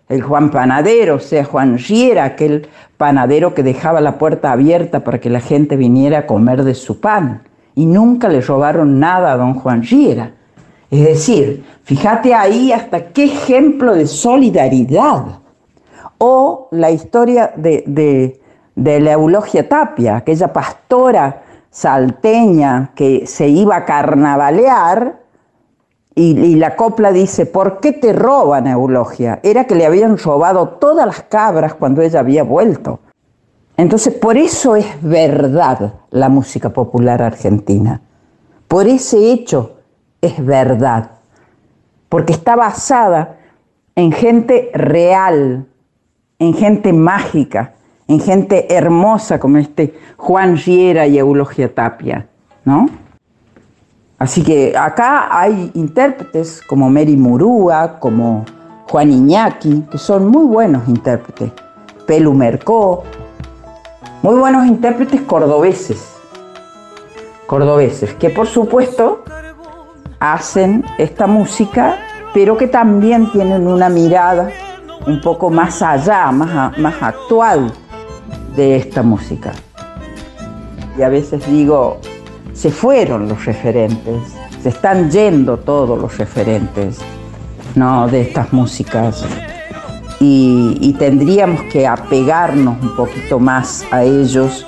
El 0.09 0.21
Juan 0.21 0.51
Panadero, 0.51 1.15
o 1.15 1.19
sea, 1.19 1.43
Juan 1.43 1.77
Riera, 1.77 2.25
aquel 2.25 2.67
panadero 2.97 3.53
que 3.53 3.63
dejaba 3.63 4.01
la 4.01 4.17
puerta 4.17 4.51
abierta 4.51 5.03
para 5.03 5.19
que 5.19 5.29
la 5.29 5.39
gente 5.39 5.75
viniera 5.75 6.19
a 6.19 6.25
comer 6.25 6.63
de 6.63 6.75
su 6.75 6.99
pan. 6.99 7.43
Y 7.75 7.85
nunca 7.85 8.29
le 8.29 8.41
robaron 8.41 8.99
nada 8.99 9.33
a 9.33 9.37
don 9.37 9.55
Juan 9.55 9.83
Riera. 9.83 10.33
Es 10.91 11.03
decir, 11.03 11.63
fíjate 11.83 12.35
ahí 12.35 12.71
hasta 12.71 13.07
qué 13.07 13.25
ejemplo 13.25 13.95
de 13.95 14.05
solidaridad. 14.05 15.39
O 16.17 16.67
la 16.71 16.91
historia 16.91 17.51
de, 17.55 17.83
de, 17.87 18.39
de 18.75 18.99
la 18.99 19.13
Eulogia 19.13 19.67
Tapia, 19.67 20.17
aquella 20.17 20.51
pastora 20.51 21.43
salteña 21.69 22.91
que 22.95 23.25
se 23.25 23.47
iba 23.47 23.75
a 23.75 23.85
carnavalear 23.85 25.21
y, 26.15 26.39
y, 26.39 26.55
la 26.55 26.75
copla 26.75 27.11
dice, 27.11 27.47
¿por 27.47 27.79
qué 27.79 27.91
te 27.91 28.13
roban, 28.13 28.67
Eulogia? 28.67 29.39
Era 29.41 29.65
que 29.65 29.73
le 29.73 29.85
habían 29.87 30.17
robado 30.17 30.69
todas 30.69 31.07
las 31.07 31.23
cabras 31.23 31.73
cuando 31.73 32.03
ella 32.03 32.19
había 32.19 32.43
vuelto. 32.43 32.99
Entonces, 33.77 34.13
por 34.13 34.37
eso 34.37 34.75
es 34.75 34.85
verdad 35.01 35.93
la 36.11 36.29
música 36.29 36.69
popular 36.69 37.23
argentina. 37.23 38.01
Por 38.67 38.87
ese 38.87 39.31
hecho 39.31 39.77
es 40.21 40.43
verdad. 40.43 41.11
Porque 42.09 42.33
está 42.33 42.55
basada 42.55 43.37
en 43.95 44.11
gente 44.11 44.71
real, 44.73 45.67
en 46.39 46.53
gente 46.53 46.93
mágica, 46.93 47.73
en 48.07 48.19
gente 48.19 48.73
hermosa 48.73 49.39
como 49.39 49.57
este 49.57 49.93
Juan 50.17 50.57
Riera 50.57 51.07
y 51.07 51.17
Eulogia 51.17 51.73
Tapia, 51.73 52.27
¿no? 52.65 52.89
Así 54.19 54.43
que 54.43 54.75
acá 54.77 55.27
hay 55.37 55.71
intérpretes 55.73 56.61
como 56.61 56.89
Mary 56.89 57.17
Murúa, 57.17 57.99
como 57.99 58.45
Juan 58.89 59.11
Iñaki, 59.11 59.85
que 59.91 59.97
son 59.97 60.27
muy 60.27 60.45
buenos 60.45 60.87
intérpretes. 60.87 61.51
Pelu 62.07 62.33
Mercó, 62.33 63.03
muy 64.21 64.35
buenos 64.35 64.65
intérpretes 64.65 65.21
cordobeses. 65.21 66.09
Cordobeses, 67.47 68.13
que 68.13 68.29
por 68.29 68.47
supuesto 68.47 69.23
hacen 70.19 70.85
esta 70.97 71.27
música, 71.27 71.97
pero 72.33 72.55
que 72.55 72.67
también 72.67 73.31
tienen 73.31 73.67
una 73.67 73.89
mirada 73.89 74.49
un 75.05 75.19
poco 75.19 75.49
más 75.49 75.81
allá, 75.81 76.31
más, 76.31 76.77
más 76.77 76.95
actual 77.01 77.73
de 78.55 78.77
esta 78.77 79.03
música. 79.03 79.51
Y 80.97 81.01
a 81.01 81.09
veces 81.09 81.45
digo, 81.49 81.99
se 82.53 82.71
fueron 82.71 83.27
los 83.27 83.45
referentes, 83.45 84.35
se 84.61 84.69
están 84.69 85.09
yendo 85.09 85.57
todos 85.57 85.99
los 85.99 86.17
referentes 86.17 86.99
¿no? 87.75 88.07
de 88.07 88.21
estas 88.21 88.53
músicas 88.53 89.25
y, 90.19 90.77
y 90.79 90.93
tendríamos 90.93 91.61
que 91.63 91.87
apegarnos 91.87 92.81
un 92.81 92.95
poquito 92.95 93.39
más 93.39 93.85
a 93.91 94.03
ellos 94.03 94.65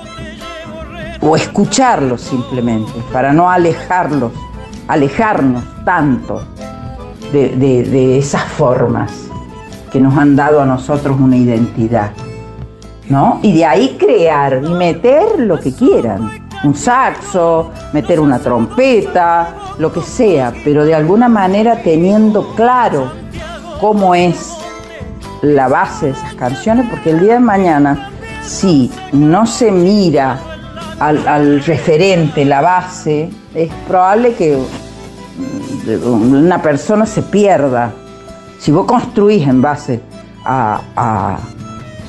o 1.20 1.36
escucharlos 1.36 2.20
simplemente 2.20 2.92
para 3.12 3.32
no 3.32 3.50
alejarlos, 3.50 4.32
alejarnos 4.88 5.62
tanto 5.84 6.42
de, 7.32 8.18
esas 8.18 8.42
formas 8.42 9.12
que 9.92 10.00
nos 10.00 10.16
han 10.16 10.36
dado 10.36 10.60
a 10.60 10.66
nosotros 10.66 11.18
una 11.18 11.36
identidad. 11.36 12.12
¿No? 13.08 13.38
Y 13.42 13.52
de 13.52 13.64
ahí 13.64 13.96
crear 13.98 14.62
y 14.64 14.70
meter 14.70 15.38
lo 15.38 15.60
que 15.60 15.72
quieran 15.72 16.46
un 16.64 16.74
saxo, 16.74 17.70
meter 17.92 18.20
una 18.20 18.38
trompeta, 18.38 19.54
lo 19.78 19.92
que 19.92 20.00
sea, 20.00 20.52
pero 20.64 20.84
de 20.84 20.94
alguna 20.94 21.28
manera 21.28 21.82
teniendo 21.82 22.54
claro 22.54 23.10
cómo 23.80 24.14
es 24.14 24.54
la 25.42 25.68
base 25.68 26.06
de 26.06 26.12
esas 26.12 26.34
canciones, 26.34 26.86
porque 26.90 27.10
el 27.10 27.20
día 27.20 27.34
de 27.34 27.40
mañana, 27.40 28.10
si 28.42 28.90
no 29.12 29.46
se 29.46 29.70
mira 29.70 30.38
al, 30.98 31.62
referente, 31.64 32.44
la 32.44 32.60
base, 32.60 33.30
es 33.54 33.70
probable 33.86 34.34
que 34.34 34.58
una 36.04 36.60
persona 36.62 37.06
se 37.06 37.22
pierda. 37.22 37.92
Si 38.58 38.72
vos 38.72 38.86
construís 38.86 39.46
en 39.46 39.60
base 39.60 40.00
a, 40.44 41.38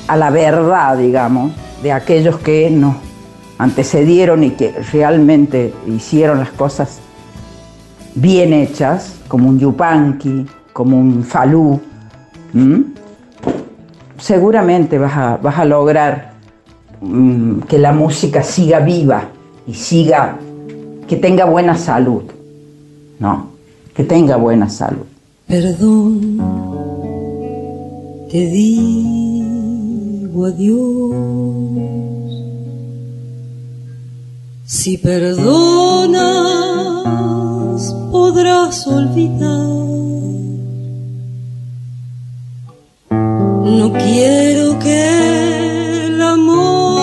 a 0.08 0.16
la 0.16 0.30
verdad, 0.30 0.96
digamos, 0.96 1.52
de 1.82 1.92
aquellos 1.92 2.38
que 2.38 2.70
nos 2.70 2.96
antecedieron 3.58 4.42
y 4.42 4.50
que 4.50 4.72
realmente 4.92 5.72
hicieron 5.86 6.38
las 6.38 6.50
cosas 6.50 6.98
bien 8.14 8.52
hechas, 8.52 9.14
como 9.28 9.48
un 9.48 9.58
yupanqui, 9.58 10.46
como 10.72 10.98
un 10.98 11.22
falú, 11.22 11.80
seguramente 14.18 14.98
vas 14.98 15.16
a, 15.16 15.36
vas 15.36 15.58
a 15.58 15.64
lograr 15.64 16.32
mmm, 17.00 17.60
que 17.60 17.78
la 17.78 17.92
música 17.92 18.42
siga 18.42 18.80
viva 18.80 19.28
y 19.66 19.74
siga, 19.74 20.38
que 21.06 21.16
tenga 21.16 21.44
buena 21.44 21.76
salud, 21.76 22.22
¿no? 23.18 23.50
Que 23.94 24.04
tenga 24.04 24.36
buena 24.36 24.68
salud. 24.68 25.04
Perdón, 25.46 26.38
te 28.30 28.46
adiós 30.44 32.08
si 34.68 34.96
perdonas, 34.98 36.22
podrás 38.12 38.86
olvidar. 38.86 39.66
No 43.78 43.92
quiero 43.94 44.78
que 44.78 46.06
el 46.06 46.20
amor 46.20 47.00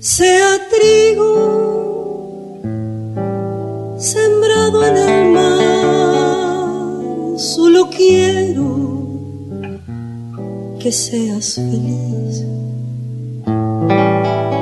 sea 0.00 0.58
trigo 0.70 2.58
sembrado 3.96 4.84
en 4.88 4.96
el 4.96 5.32
mar. 5.32 7.38
Solo 7.38 7.88
quiero 7.96 8.41
que 10.82 10.90
seas 10.90 11.54
feliz 11.54 12.44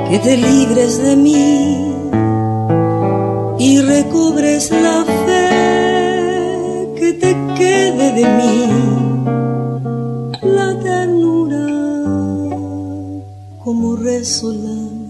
que 0.07 0.19
te 0.19 0.37
libres 0.37 1.01
de 1.01 1.15
mí 1.15 1.95
y 3.57 3.81
recobres 3.81 4.69
la 4.69 5.03
fe 5.25 6.93
que 6.95 7.13
te 7.13 7.35
quede 7.57 8.11
de 8.19 8.25
mí, 8.37 8.69
la 10.43 10.79
ternura 10.79 11.67
como 13.63 13.95
resolana 13.95 15.09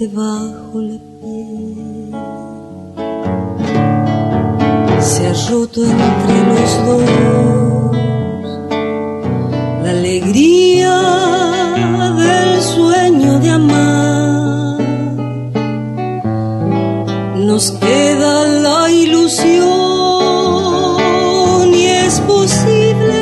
debajo 0.00 0.80
la 0.80 0.98
piel. 1.20 2.10
Se 5.00 5.28
ha 5.28 5.34
roto 5.48 5.80
entre 5.84 6.38
los 6.48 6.86
dos 6.86 7.51
alegría 9.92 10.98
del 12.22 12.50
sueño 12.62 13.32
de 13.40 13.50
amar. 13.50 14.80
Nos 17.36 17.64
queda 17.72 18.34
la 18.66 18.90
ilusión 18.90 19.60
y 21.74 21.84
es 22.04 22.14
posible 22.20 23.16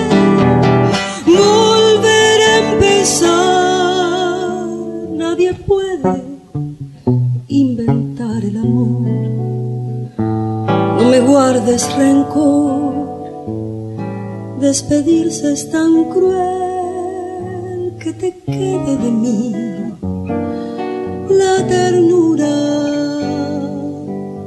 volver 1.26 2.38
a 2.50 2.52
empezar. 2.66 3.30
Nadie 5.22 5.50
puede 5.54 6.22
inventar 7.48 8.44
el 8.44 8.56
amor. 8.56 9.10
No 10.98 11.04
me 11.12 11.20
guardes 11.20 11.82
rencor. 11.96 12.90
Despedirse 14.60 15.52
es 15.54 15.70
tan 15.70 16.04
cruel 16.12 16.59
de 18.96 19.10
mí 19.10 19.52
la 21.30 21.66
ternura 21.66 22.56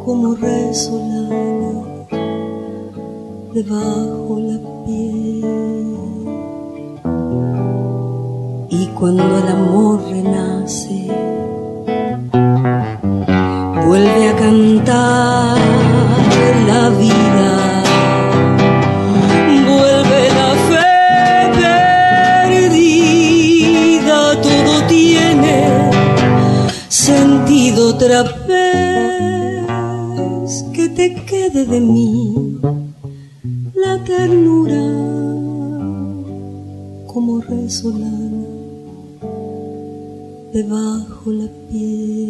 como 0.03 0.35
resolana 0.35 1.83
debajo 3.53 4.39
la 4.39 4.57
piel. 4.85 5.45
Y 8.69 8.87
cuando 8.99 9.37
el 9.37 9.47
amor 9.47 9.99
renace, 10.09 11.07
vuelve 13.85 14.29
a 14.29 14.35
cantar 14.35 15.57
la 16.67 16.89
vida. 16.89 17.52
De 31.65 31.79
mí 31.79 32.59
la 33.73 34.03
ternura 34.03 34.83
como 37.07 37.39
resonar 37.41 38.31
debajo 40.53 41.31
la 41.31 41.47
piel. 41.69 42.22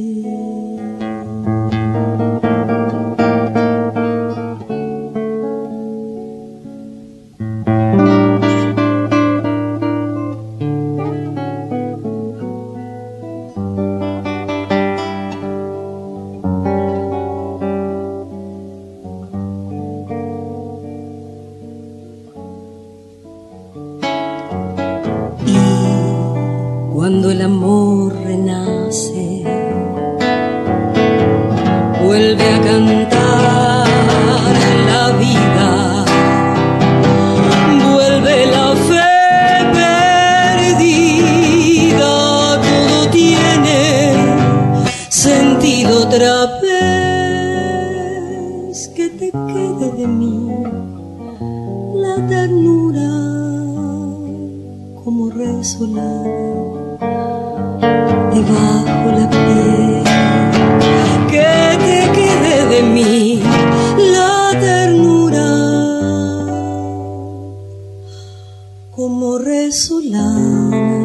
Resonar 69.38 71.04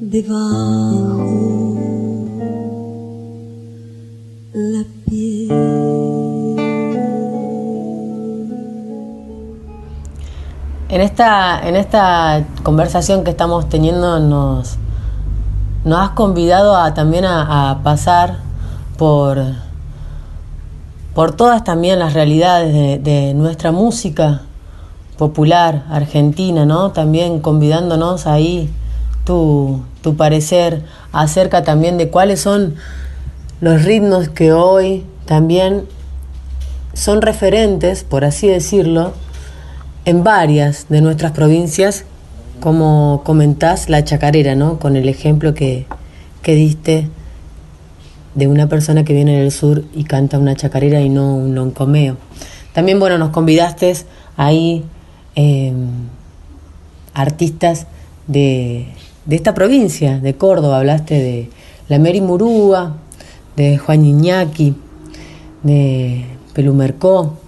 debajo 0.00 1.76
la 4.52 4.84
piel. 5.08 5.50
En 10.88 11.00
esta, 11.00 11.68
en 11.68 11.76
esta 11.76 12.44
conversación 12.62 13.24
que 13.24 13.30
estamos 13.30 13.68
teniendo 13.68 14.18
nos, 14.20 14.76
nos 15.84 16.00
has 16.00 16.10
convidado 16.10 16.76
a, 16.76 16.94
también 16.94 17.24
a, 17.26 17.80
pasar 17.82 18.38
por, 18.96 19.42
por 21.14 21.32
todas 21.32 21.64
también 21.64 21.98
las 21.98 22.14
realidades 22.14 22.72
de, 22.72 22.98
de 22.98 23.34
nuestra 23.34 23.72
música 23.72 24.45
popular 25.18 25.84
argentina, 25.90 26.66
¿no? 26.66 26.92
También 26.92 27.40
convidándonos 27.40 28.26
ahí 28.26 28.70
tu, 29.24 29.82
tu 30.02 30.16
parecer 30.16 30.84
acerca 31.12 31.64
también 31.64 31.98
de 31.98 32.10
cuáles 32.10 32.40
son 32.40 32.74
los 33.60 33.84
ritmos 33.84 34.28
que 34.28 34.52
hoy 34.52 35.04
también 35.24 35.84
son 36.94 37.22
referentes, 37.22 38.04
por 38.04 38.24
así 38.24 38.48
decirlo, 38.48 39.12
en 40.04 40.22
varias 40.22 40.86
de 40.88 41.00
nuestras 41.00 41.32
provincias, 41.32 42.04
como 42.60 43.22
comentás, 43.24 43.88
la 43.88 44.04
chacarera, 44.04 44.54
¿no? 44.54 44.78
Con 44.78 44.96
el 44.96 45.08
ejemplo 45.08 45.52
que, 45.52 45.86
que 46.42 46.54
diste 46.54 47.08
de 48.34 48.48
una 48.48 48.68
persona 48.68 49.04
que 49.04 49.12
viene 49.12 49.40
del 49.40 49.50
sur 49.50 49.84
y 49.94 50.04
canta 50.04 50.38
una 50.38 50.54
chacarera 50.54 51.00
y 51.00 51.08
no 51.08 51.34
un 51.34 51.54
loncomeo. 51.54 52.16
También, 52.72 53.00
bueno, 53.00 53.18
nos 53.18 53.30
convidaste 53.30 53.94
ahí 54.36 54.84
eh, 55.36 55.72
artistas 57.14 57.86
de, 58.26 58.88
de, 59.24 59.36
esta 59.36 59.54
provincia, 59.54 60.18
de 60.18 60.34
Córdoba. 60.34 60.78
Hablaste 60.78 61.14
de 61.14 61.50
la 61.88 61.98
Mary 61.98 62.20
Murúa, 62.20 62.96
de 63.56 63.78
Juan 63.78 64.04
Iñaki, 64.04 64.74
de 65.62 66.24
Pelumercó. 66.52 67.38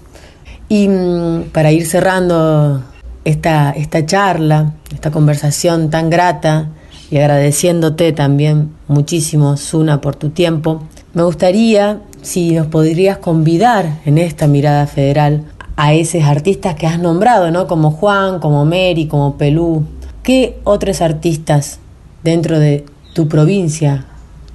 Y 0.68 0.88
mmm, 0.88 1.44
para 1.52 1.72
ir 1.72 1.86
cerrando 1.86 2.82
esta, 3.24 3.70
esta 3.72 4.06
charla, 4.06 4.74
esta 4.92 5.10
conversación 5.10 5.90
tan 5.90 6.10
grata 6.10 6.70
y 7.10 7.18
agradeciéndote 7.18 8.12
también 8.12 8.70
muchísimo, 8.86 9.56
Suna, 9.56 10.00
por 10.00 10.16
tu 10.16 10.30
tiempo, 10.30 10.82
me 11.14 11.22
gustaría 11.22 12.00
si 12.22 12.52
nos 12.52 12.66
podrías 12.66 13.18
convidar 13.18 14.00
en 14.04 14.18
esta 14.18 14.46
mirada 14.46 14.86
federal 14.86 15.44
a 15.80 15.94
esos 15.94 16.24
artistas 16.24 16.74
que 16.74 16.88
has 16.88 16.98
nombrado, 16.98 17.52
¿no? 17.52 17.68
Como 17.68 17.92
Juan, 17.92 18.40
como 18.40 18.64
Mary, 18.64 19.06
como 19.06 19.36
Pelú. 19.36 19.84
¿Qué 20.24 20.58
otros 20.64 21.00
artistas 21.00 21.78
dentro 22.24 22.58
de 22.58 22.84
tu 23.14 23.28
provincia 23.28 24.04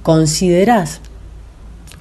considerás 0.02 1.00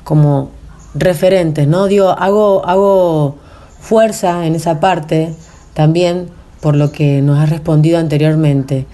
como 0.03 0.49
referentes, 0.93 1.69
¿no? 1.69 1.88
Digo, 1.88 2.09
hago, 2.09 2.65
hago 2.65 3.38
fuerza 3.79 4.45
en 4.45 4.55
esa 4.55 4.81
parte 4.81 5.33
también 5.73 6.27
por 6.59 6.75
lo 6.75 6.91
que 6.91 7.21
nos 7.21 7.39
has 7.39 7.49
respondido 7.49 7.99
anteriormente. 7.99 8.86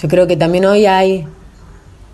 Yo 0.00 0.08
creo 0.08 0.26
que 0.26 0.38
también 0.38 0.64
hoy 0.64 0.86
hay 0.86 1.26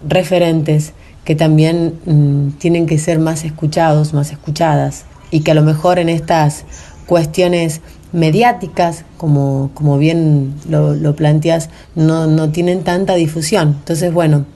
referentes 0.08 0.92
que 1.24 1.36
también 1.36 2.00
mmm, 2.04 2.48
tienen 2.58 2.86
que 2.86 2.98
ser 2.98 3.20
más 3.20 3.44
escuchados, 3.44 4.12
más 4.12 4.32
escuchadas, 4.32 5.04
y 5.30 5.40
que 5.40 5.52
a 5.52 5.54
lo 5.54 5.62
mejor 5.62 6.00
en 6.00 6.08
estas 6.08 6.64
cuestiones 7.06 7.80
mediáticas, 8.12 9.04
como, 9.18 9.70
como 9.74 9.98
bien 9.98 10.54
lo, 10.68 10.94
lo 10.94 11.16
planteas, 11.16 11.68
no, 11.94 12.26
no, 12.26 12.50
tienen 12.50 12.84
tanta 12.84 13.14
difusión. 13.14 13.76
Entonces, 13.78 14.12
bueno, 14.12 14.46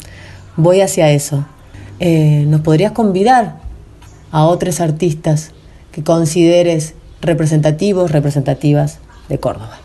voy 0.56 0.80
hacia 0.80 1.10
eso. 1.10 1.44
Eh, 1.98 2.44
¿Nos 2.46 2.60
podrías 2.60 2.92
convidar 2.92 3.56
a 4.30 4.46
otros 4.46 4.80
artistas 4.80 5.52
que 5.90 6.04
consideres 6.04 6.94
representativos, 7.20 8.12
representativas 8.12 9.00
de 9.28 9.38
Córdoba? 9.38 9.78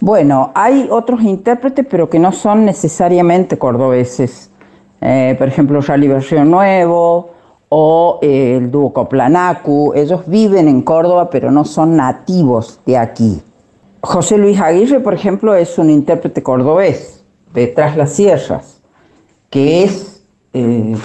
Bueno, 0.00 0.52
hay 0.54 0.86
otros 0.90 1.22
intérpretes, 1.22 1.86
pero 1.88 2.10
que 2.10 2.18
no 2.18 2.32
son 2.32 2.64
necesariamente 2.64 3.58
cordobeses. 3.58 4.50
Eh, 5.00 5.34
por 5.38 5.48
ejemplo, 5.48 5.80
Rally 5.80 6.08
Versión 6.08 6.50
Nuevo 6.50 7.37
o 7.68 8.18
eh, 8.22 8.56
el 8.56 8.70
dúo 8.70 8.92
Coplanacu. 8.92 9.92
Ellos 9.94 10.22
viven 10.26 10.68
en 10.68 10.82
Córdoba, 10.82 11.30
pero 11.30 11.50
no 11.50 11.64
son 11.64 11.96
nativos 11.96 12.80
de 12.86 12.96
aquí. 12.96 13.42
José 14.00 14.38
Luis 14.38 14.60
Aguirre, 14.60 15.00
por 15.00 15.14
ejemplo, 15.14 15.54
es 15.54 15.78
un 15.78 15.90
intérprete 15.90 16.42
cordobés 16.42 17.24
de 17.52 17.66
Tras 17.66 17.96
las 17.96 18.12
Sierras, 18.12 18.80
que 19.50 19.84
es 19.84 20.22
eh, 20.52 20.96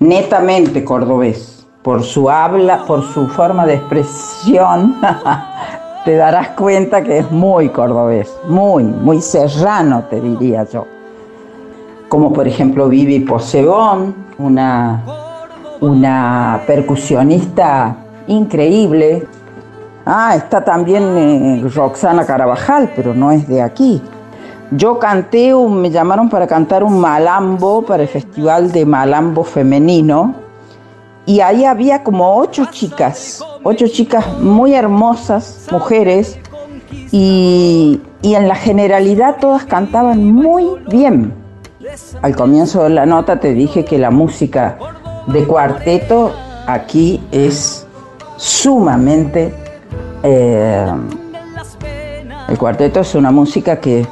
netamente 0.00 0.84
cordobés. 0.84 1.66
Por 1.82 2.02
su 2.02 2.30
habla, 2.30 2.84
por 2.86 3.02
su 3.02 3.28
forma 3.28 3.66
de 3.66 3.74
expresión, 3.74 4.96
te 6.04 6.16
darás 6.16 6.50
cuenta 6.50 7.02
que 7.04 7.18
es 7.18 7.30
muy 7.30 7.68
cordobés, 7.68 8.34
muy, 8.48 8.84
muy 8.84 9.20
serrano, 9.20 10.04
te 10.08 10.20
diría 10.20 10.64
yo. 10.64 10.86
Como 12.08 12.32
por 12.32 12.48
ejemplo 12.48 12.88
Vivi 12.88 13.20
Posebón, 13.20 14.14
una, 14.38 15.02
una 15.80 16.62
percusionista 16.66 17.96
increíble. 18.26 19.26
Ah, 20.06 20.34
está 20.36 20.64
también 20.64 21.02
eh, 21.16 21.68
Roxana 21.74 22.26
Carabajal, 22.26 22.92
pero 22.94 23.14
no 23.14 23.30
es 23.30 23.48
de 23.48 23.62
aquí. 23.62 24.02
Yo 24.70 24.98
canté, 24.98 25.54
un, 25.54 25.80
me 25.80 25.90
llamaron 25.90 26.28
para 26.28 26.46
cantar 26.46 26.82
un 26.82 26.98
malambo 26.98 27.82
para 27.82 28.02
el 28.02 28.08
Festival 28.08 28.72
de 28.72 28.84
Malambo 28.84 29.44
Femenino 29.44 30.34
y 31.26 31.40
ahí 31.40 31.64
había 31.64 32.02
como 32.02 32.36
ocho 32.36 32.66
chicas, 32.70 33.42
ocho 33.62 33.86
chicas 33.88 34.26
muy 34.40 34.74
hermosas, 34.74 35.66
mujeres, 35.70 36.38
y, 37.12 38.00
y 38.20 38.34
en 38.34 38.48
la 38.48 38.54
generalidad 38.54 39.36
todas 39.40 39.64
cantaban 39.64 40.32
muy 40.32 40.66
bien. 40.90 41.32
Al 42.22 42.34
comienzo 42.34 42.82
de 42.84 42.90
la 42.90 43.06
nota 43.06 43.40
te 43.40 43.54
dije 43.54 43.84
que 43.84 43.98
la 43.98 44.10
música 44.10 44.76
de 45.26 45.44
cuarteto 45.46 46.32
aquí 46.66 47.22
es 47.30 47.86
sumamente... 48.36 49.54
Eh, 50.22 50.92
el 52.48 52.58
cuarteto 52.58 53.00
es 53.00 53.14
una 53.14 53.30
música 53.30 53.80
que 53.80 54.06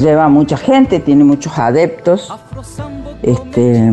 lleva 0.00 0.28
mucha 0.28 0.56
gente, 0.56 1.00
tiene 1.00 1.24
muchos 1.24 1.56
adeptos. 1.58 2.32
Este, 3.22 3.92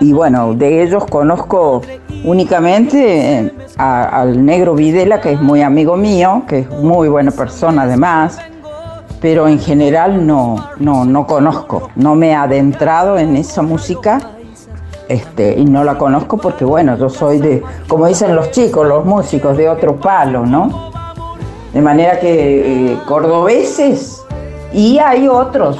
y 0.00 0.12
bueno, 0.12 0.54
de 0.54 0.82
ellos 0.82 1.04
conozco 1.04 1.82
únicamente 2.24 3.52
al 3.76 4.44
negro 4.44 4.74
Videla, 4.74 5.20
que 5.20 5.32
es 5.32 5.40
muy 5.40 5.62
amigo 5.62 5.96
mío, 5.96 6.44
que 6.48 6.60
es 6.60 6.70
muy 6.70 7.08
buena 7.08 7.30
persona 7.30 7.82
además, 7.82 8.38
pero 9.20 9.48
en 9.48 9.58
general 9.58 10.26
no, 10.26 10.70
no, 10.78 11.04
no 11.04 11.26
conozco, 11.26 11.90
no 11.94 12.14
me 12.14 12.30
he 12.30 12.34
adentrado 12.34 13.18
en 13.18 13.36
esa 13.36 13.62
música 13.62 14.37
este, 15.08 15.58
y 15.58 15.64
no 15.64 15.84
la 15.84 15.96
conozco 15.96 16.36
porque, 16.36 16.64
bueno, 16.64 16.96
yo 16.96 17.08
soy 17.08 17.38
de, 17.38 17.62
como 17.88 18.06
dicen 18.06 18.36
los 18.36 18.50
chicos, 18.50 18.86
los 18.86 19.04
músicos, 19.04 19.56
de 19.56 19.68
otro 19.68 19.96
palo, 19.96 20.44
¿no? 20.44 20.90
De 21.72 21.80
manera 21.80 22.20
que 22.20 22.92
eh, 22.92 22.98
cordobeses 23.06 24.22
y 24.72 24.98
hay 24.98 25.28
otros 25.28 25.78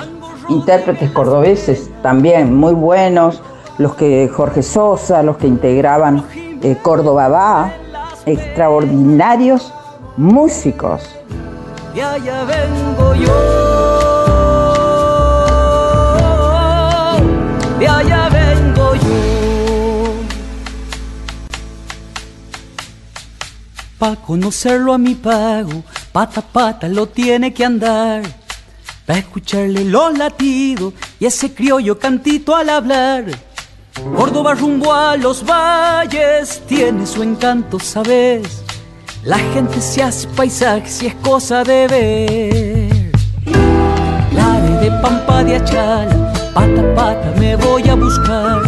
intérpretes 0.48 1.10
cordobeses 1.10 1.90
también 2.02 2.54
muy 2.54 2.72
buenos, 2.72 3.42
los 3.76 3.94
que 3.94 4.28
Jorge 4.28 4.62
Sosa, 4.62 5.22
los 5.22 5.36
que 5.36 5.46
integraban 5.46 6.24
eh, 6.62 6.76
Córdoba 6.82 7.28
Va, 7.28 7.72
extraordinarios 8.26 9.72
músicos. 10.16 11.14
Y 11.94 12.00
allá 12.00 12.44
vengo 12.44 13.14
yo, 13.14 13.32
de 17.78 17.88
allá 17.88 18.17
Pa' 23.98 24.14
conocerlo 24.14 24.92
a 24.92 24.98
mi 24.98 25.16
pago, 25.16 25.82
pata 26.12 26.38
a 26.38 26.42
pata 26.44 26.88
lo 26.88 27.08
tiene 27.08 27.52
que 27.52 27.64
andar. 27.64 28.22
Pa' 29.04 29.18
escucharle 29.18 29.84
los 29.84 30.16
latidos 30.16 30.94
y 31.18 31.26
ese 31.26 31.52
criollo 31.52 31.98
cantito 31.98 32.54
al 32.54 32.70
hablar. 32.70 33.24
Córdoba 34.16 34.54
rumbo 34.54 34.92
a 34.92 35.16
los 35.16 35.44
valles 35.44 36.62
tiene 36.68 37.04
su 37.06 37.24
encanto, 37.24 37.80
¿sabes? 37.80 38.62
La 39.24 39.38
gente 39.38 39.80
se 39.80 40.04
hace 40.04 40.28
paisaje 40.28 40.88
si 40.88 41.06
es 41.08 41.14
cosa 41.16 41.64
de 41.64 41.88
ver. 41.88 43.12
Lare 44.32 44.70
de 44.80 44.90
pampa 45.02 45.42
de 45.42 45.56
achala, 45.56 46.32
pata 46.54 46.80
a 46.80 46.94
pata 46.94 47.34
me 47.40 47.56
voy 47.56 47.88
a 47.88 47.96
buscar. 47.96 48.62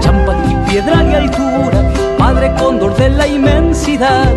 Champa 0.00 0.36
y 0.48 0.70
piedra 0.70 1.02
de 1.02 1.16
altura, 1.16 1.92
padre 2.24 2.54
cóndor 2.58 2.96
de 2.96 3.10
la 3.10 3.26
inmensidad. 3.26 4.32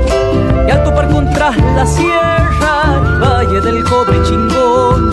Y 0.67 0.71
al 0.71 0.83
topar 0.83 1.07
contra 1.09 1.51
la 1.77 1.85
sierra, 1.85 2.73
valle 3.21 3.61
del 3.61 3.81
cobre 3.85 4.21
chingón. 4.23 5.09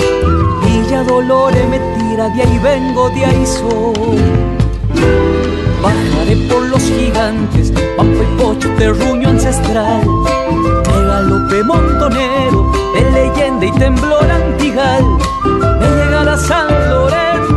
Villa 0.64 1.04
Dolores 1.04 1.68
me 1.68 1.78
tira, 1.94 2.28
de 2.30 2.42
ahí 2.42 2.58
vengo, 2.58 3.10
de 3.10 3.24
ahí 3.26 3.46
soy. 3.46 4.18
Bajaré 5.84 6.36
por 6.48 6.62
los 6.66 6.82
gigantes, 6.82 7.72
pampa 7.96 8.22
y 8.24 8.42
pocho, 8.42 8.68
terruño 8.76 9.28
ancestral. 9.28 10.02
galope 11.08 11.62
montonero, 11.62 12.72
de 12.94 13.02
leyenda 13.12 13.66
y 13.66 13.72
temblor 13.72 14.28
antigal. 14.28 15.04
Me 15.80 15.88
llegará 15.96 16.36
San 16.36 16.68
Lorenzo 16.90 17.53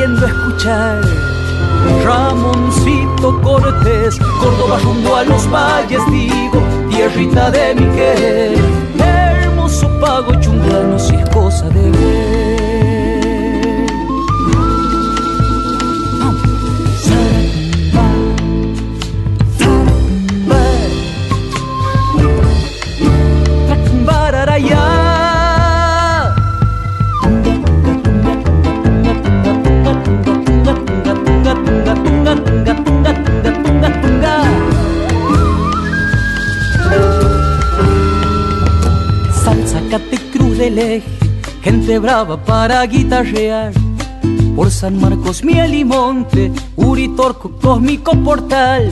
queriendo 0.00 0.26
escuchar. 0.26 1.02
Ramoncito 2.04 3.40
Cortés, 3.42 4.18
Córdoba 4.40 4.78
rumbo 4.82 5.16
a 5.16 5.24
los 5.24 5.50
valles, 5.50 6.00
digo, 6.10 6.62
tierrita 6.88 7.50
de 7.50 7.74
mi 7.74 7.86
querer. 7.94 8.89
Gente 41.62 41.98
brava 41.98 42.38
para 42.38 42.84
guitarrear. 42.86 43.72
Por 44.56 44.70
San 44.70 45.00
Marcos, 45.00 45.42
Miel 45.44 45.74
y 45.74 45.84
Monte, 45.84 46.52
Uritorco, 46.76 47.50
Cósmico 47.60 48.12
Portal. 48.24 48.90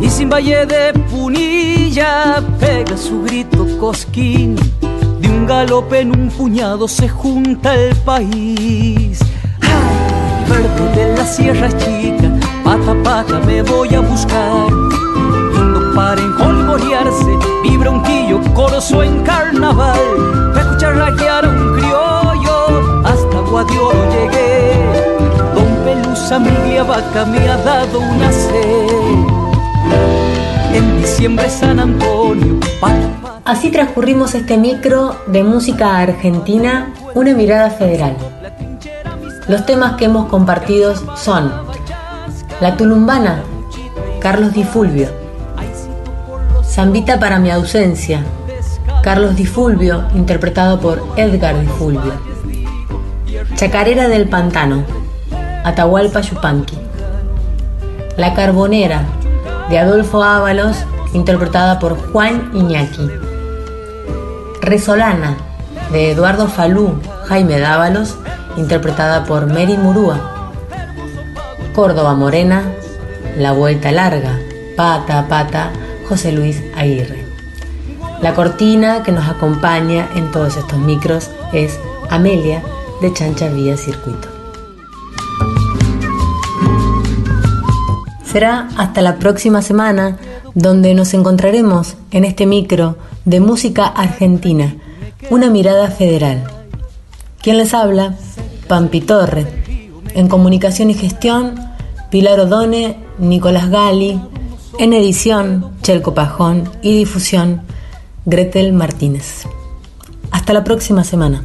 Y 0.00 0.08
sin 0.08 0.28
Valle 0.28 0.66
de 0.66 0.92
Punilla 1.10 2.42
pega 2.58 2.96
su 2.96 3.22
grito 3.22 3.66
cosquín. 3.78 4.56
De 5.20 5.28
un 5.28 5.46
galope 5.46 6.00
en 6.00 6.10
un 6.10 6.28
puñado 6.28 6.88
se 6.88 7.08
junta 7.08 7.74
el 7.74 7.94
país. 7.96 9.20
Ay, 9.60 10.50
verde 10.50 10.96
de 10.96 11.16
la 11.16 11.26
Sierra 11.26 11.68
Chica, 11.68 12.30
pata 12.62 12.94
pata 13.02 13.40
me 13.40 13.62
voy 13.62 13.94
a 13.94 14.00
buscar. 14.00 14.68
Cuando 15.54 15.94
para 15.94 16.20
enjolgorearse, 16.20 17.32
vibra 17.62 17.90
un 17.90 18.02
quillo, 18.02 18.40
corzo 18.54 19.02
en 19.02 19.22
carnaval 19.22 20.43
Guadiolo 23.74 24.10
llegué. 24.10 24.72
Don 25.54 25.84
Pelusa, 25.84 26.38
mi 26.38 26.78
vaca 26.78 27.24
me 27.26 27.48
ha 27.48 27.56
dado 27.58 28.00
una 28.00 28.32
sed. 28.32 28.88
En 30.72 31.00
diciembre 31.00 31.48
San 31.48 31.78
Antonio. 31.78 32.60
Así 33.44 33.70
transcurrimos 33.70 34.34
este 34.34 34.56
micro 34.56 35.16
de 35.26 35.42
música 35.44 35.98
argentina, 35.98 36.92
una 37.14 37.34
mirada 37.34 37.70
federal. 37.70 38.16
Los 39.48 39.66
temas 39.66 39.96
que 39.96 40.06
hemos 40.06 40.26
compartido 40.26 40.94
son 41.16 41.52
La 42.60 42.76
Tulumbana, 42.76 43.42
Carlos 44.20 44.54
Di 44.54 44.64
Fulvio, 44.64 45.08
Zambita 46.64 47.20
para 47.20 47.38
mi 47.38 47.50
ausencia, 47.50 48.24
Carlos 49.02 49.36
Di 49.36 49.44
Fulvio, 49.44 50.04
interpretado 50.14 50.80
por 50.80 51.06
Edgar 51.16 51.60
Di 51.60 51.66
Fulvio. 51.66 52.33
Chacarera 53.64 54.08
del 54.08 54.28
Pantano, 54.28 54.84
Atahualpa 55.64 56.20
Yupanqui. 56.20 56.76
La 58.18 58.34
Carbonera, 58.34 59.04
de 59.70 59.78
Adolfo 59.78 60.22
Ábalos, 60.22 60.84
interpretada 61.14 61.78
por 61.78 61.96
Juan 62.12 62.50
Iñaki. 62.52 63.08
Resolana, 64.60 65.38
de 65.92 66.10
Eduardo 66.10 66.46
Falú, 66.46 67.00
Jaime 67.26 67.58
Dávalos, 67.58 68.18
interpretada 68.58 69.24
por 69.24 69.46
Mary 69.46 69.78
Murúa. 69.78 70.44
Córdoba 71.74 72.12
Morena, 72.12 72.64
La 73.38 73.52
Vuelta 73.52 73.90
Larga, 73.92 74.40
Pata 74.76 75.20
a 75.20 75.28
Pata, 75.28 75.70
José 76.06 76.32
Luis 76.32 76.62
Aguirre. 76.76 77.24
La 78.20 78.34
cortina 78.34 79.02
que 79.02 79.12
nos 79.12 79.26
acompaña 79.26 80.06
en 80.14 80.30
todos 80.32 80.58
estos 80.58 80.78
micros 80.78 81.30
es 81.54 81.80
Amelia 82.10 82.62
de 83.00 83.12
Chancha 83.12 83.48
Vía 83.48 83.76
Circuito. 83.76 84.28
Será 88.24 88.68
hasta 88.76 89.00
la 89.00 89.18
próxima 89.18 89.62
semana 89.62 90.18
donde 90.54 90.94
nos 90.94 91.14
encontraremos 91.14 91.96
en 92.10 92.24
este 92.24 92.46
micro 92.46 92.96
de 93.24 93.40
música 93.40 93.86
argentina, 93.86 94.74
una 95.30 95.50
mirada 95.50 95.90
federal. 95.90 96.44
¿Quién 97.42 97.58
les 97.58 97.74
habla? 97.74 98.16
Pampi 98.68 99.00
Torre. 99.00 99.46
En 100.14 100.28
comunicación 100.28 100.90
y 100.90 100.94
gestión, 100.94 101.54
Pilar 102.10 102.40
Odone, 102.40 102.96
Nicolás 103.18 103.70
Gali. 103.70 104.20
En 104.78 104.92
edición, 104.92 105.72
Chelco 105.82 106.14
Pajón 106.14 106.68
y 106.82 106.96
difusión, 106.98 107.62
Gretel 108.24 108.72
Martínez. 108.72 109.46
Hasta 110.30 110.52
la 110.52 110.64
próxima 110.64 111.04
semana. 111.04 111.44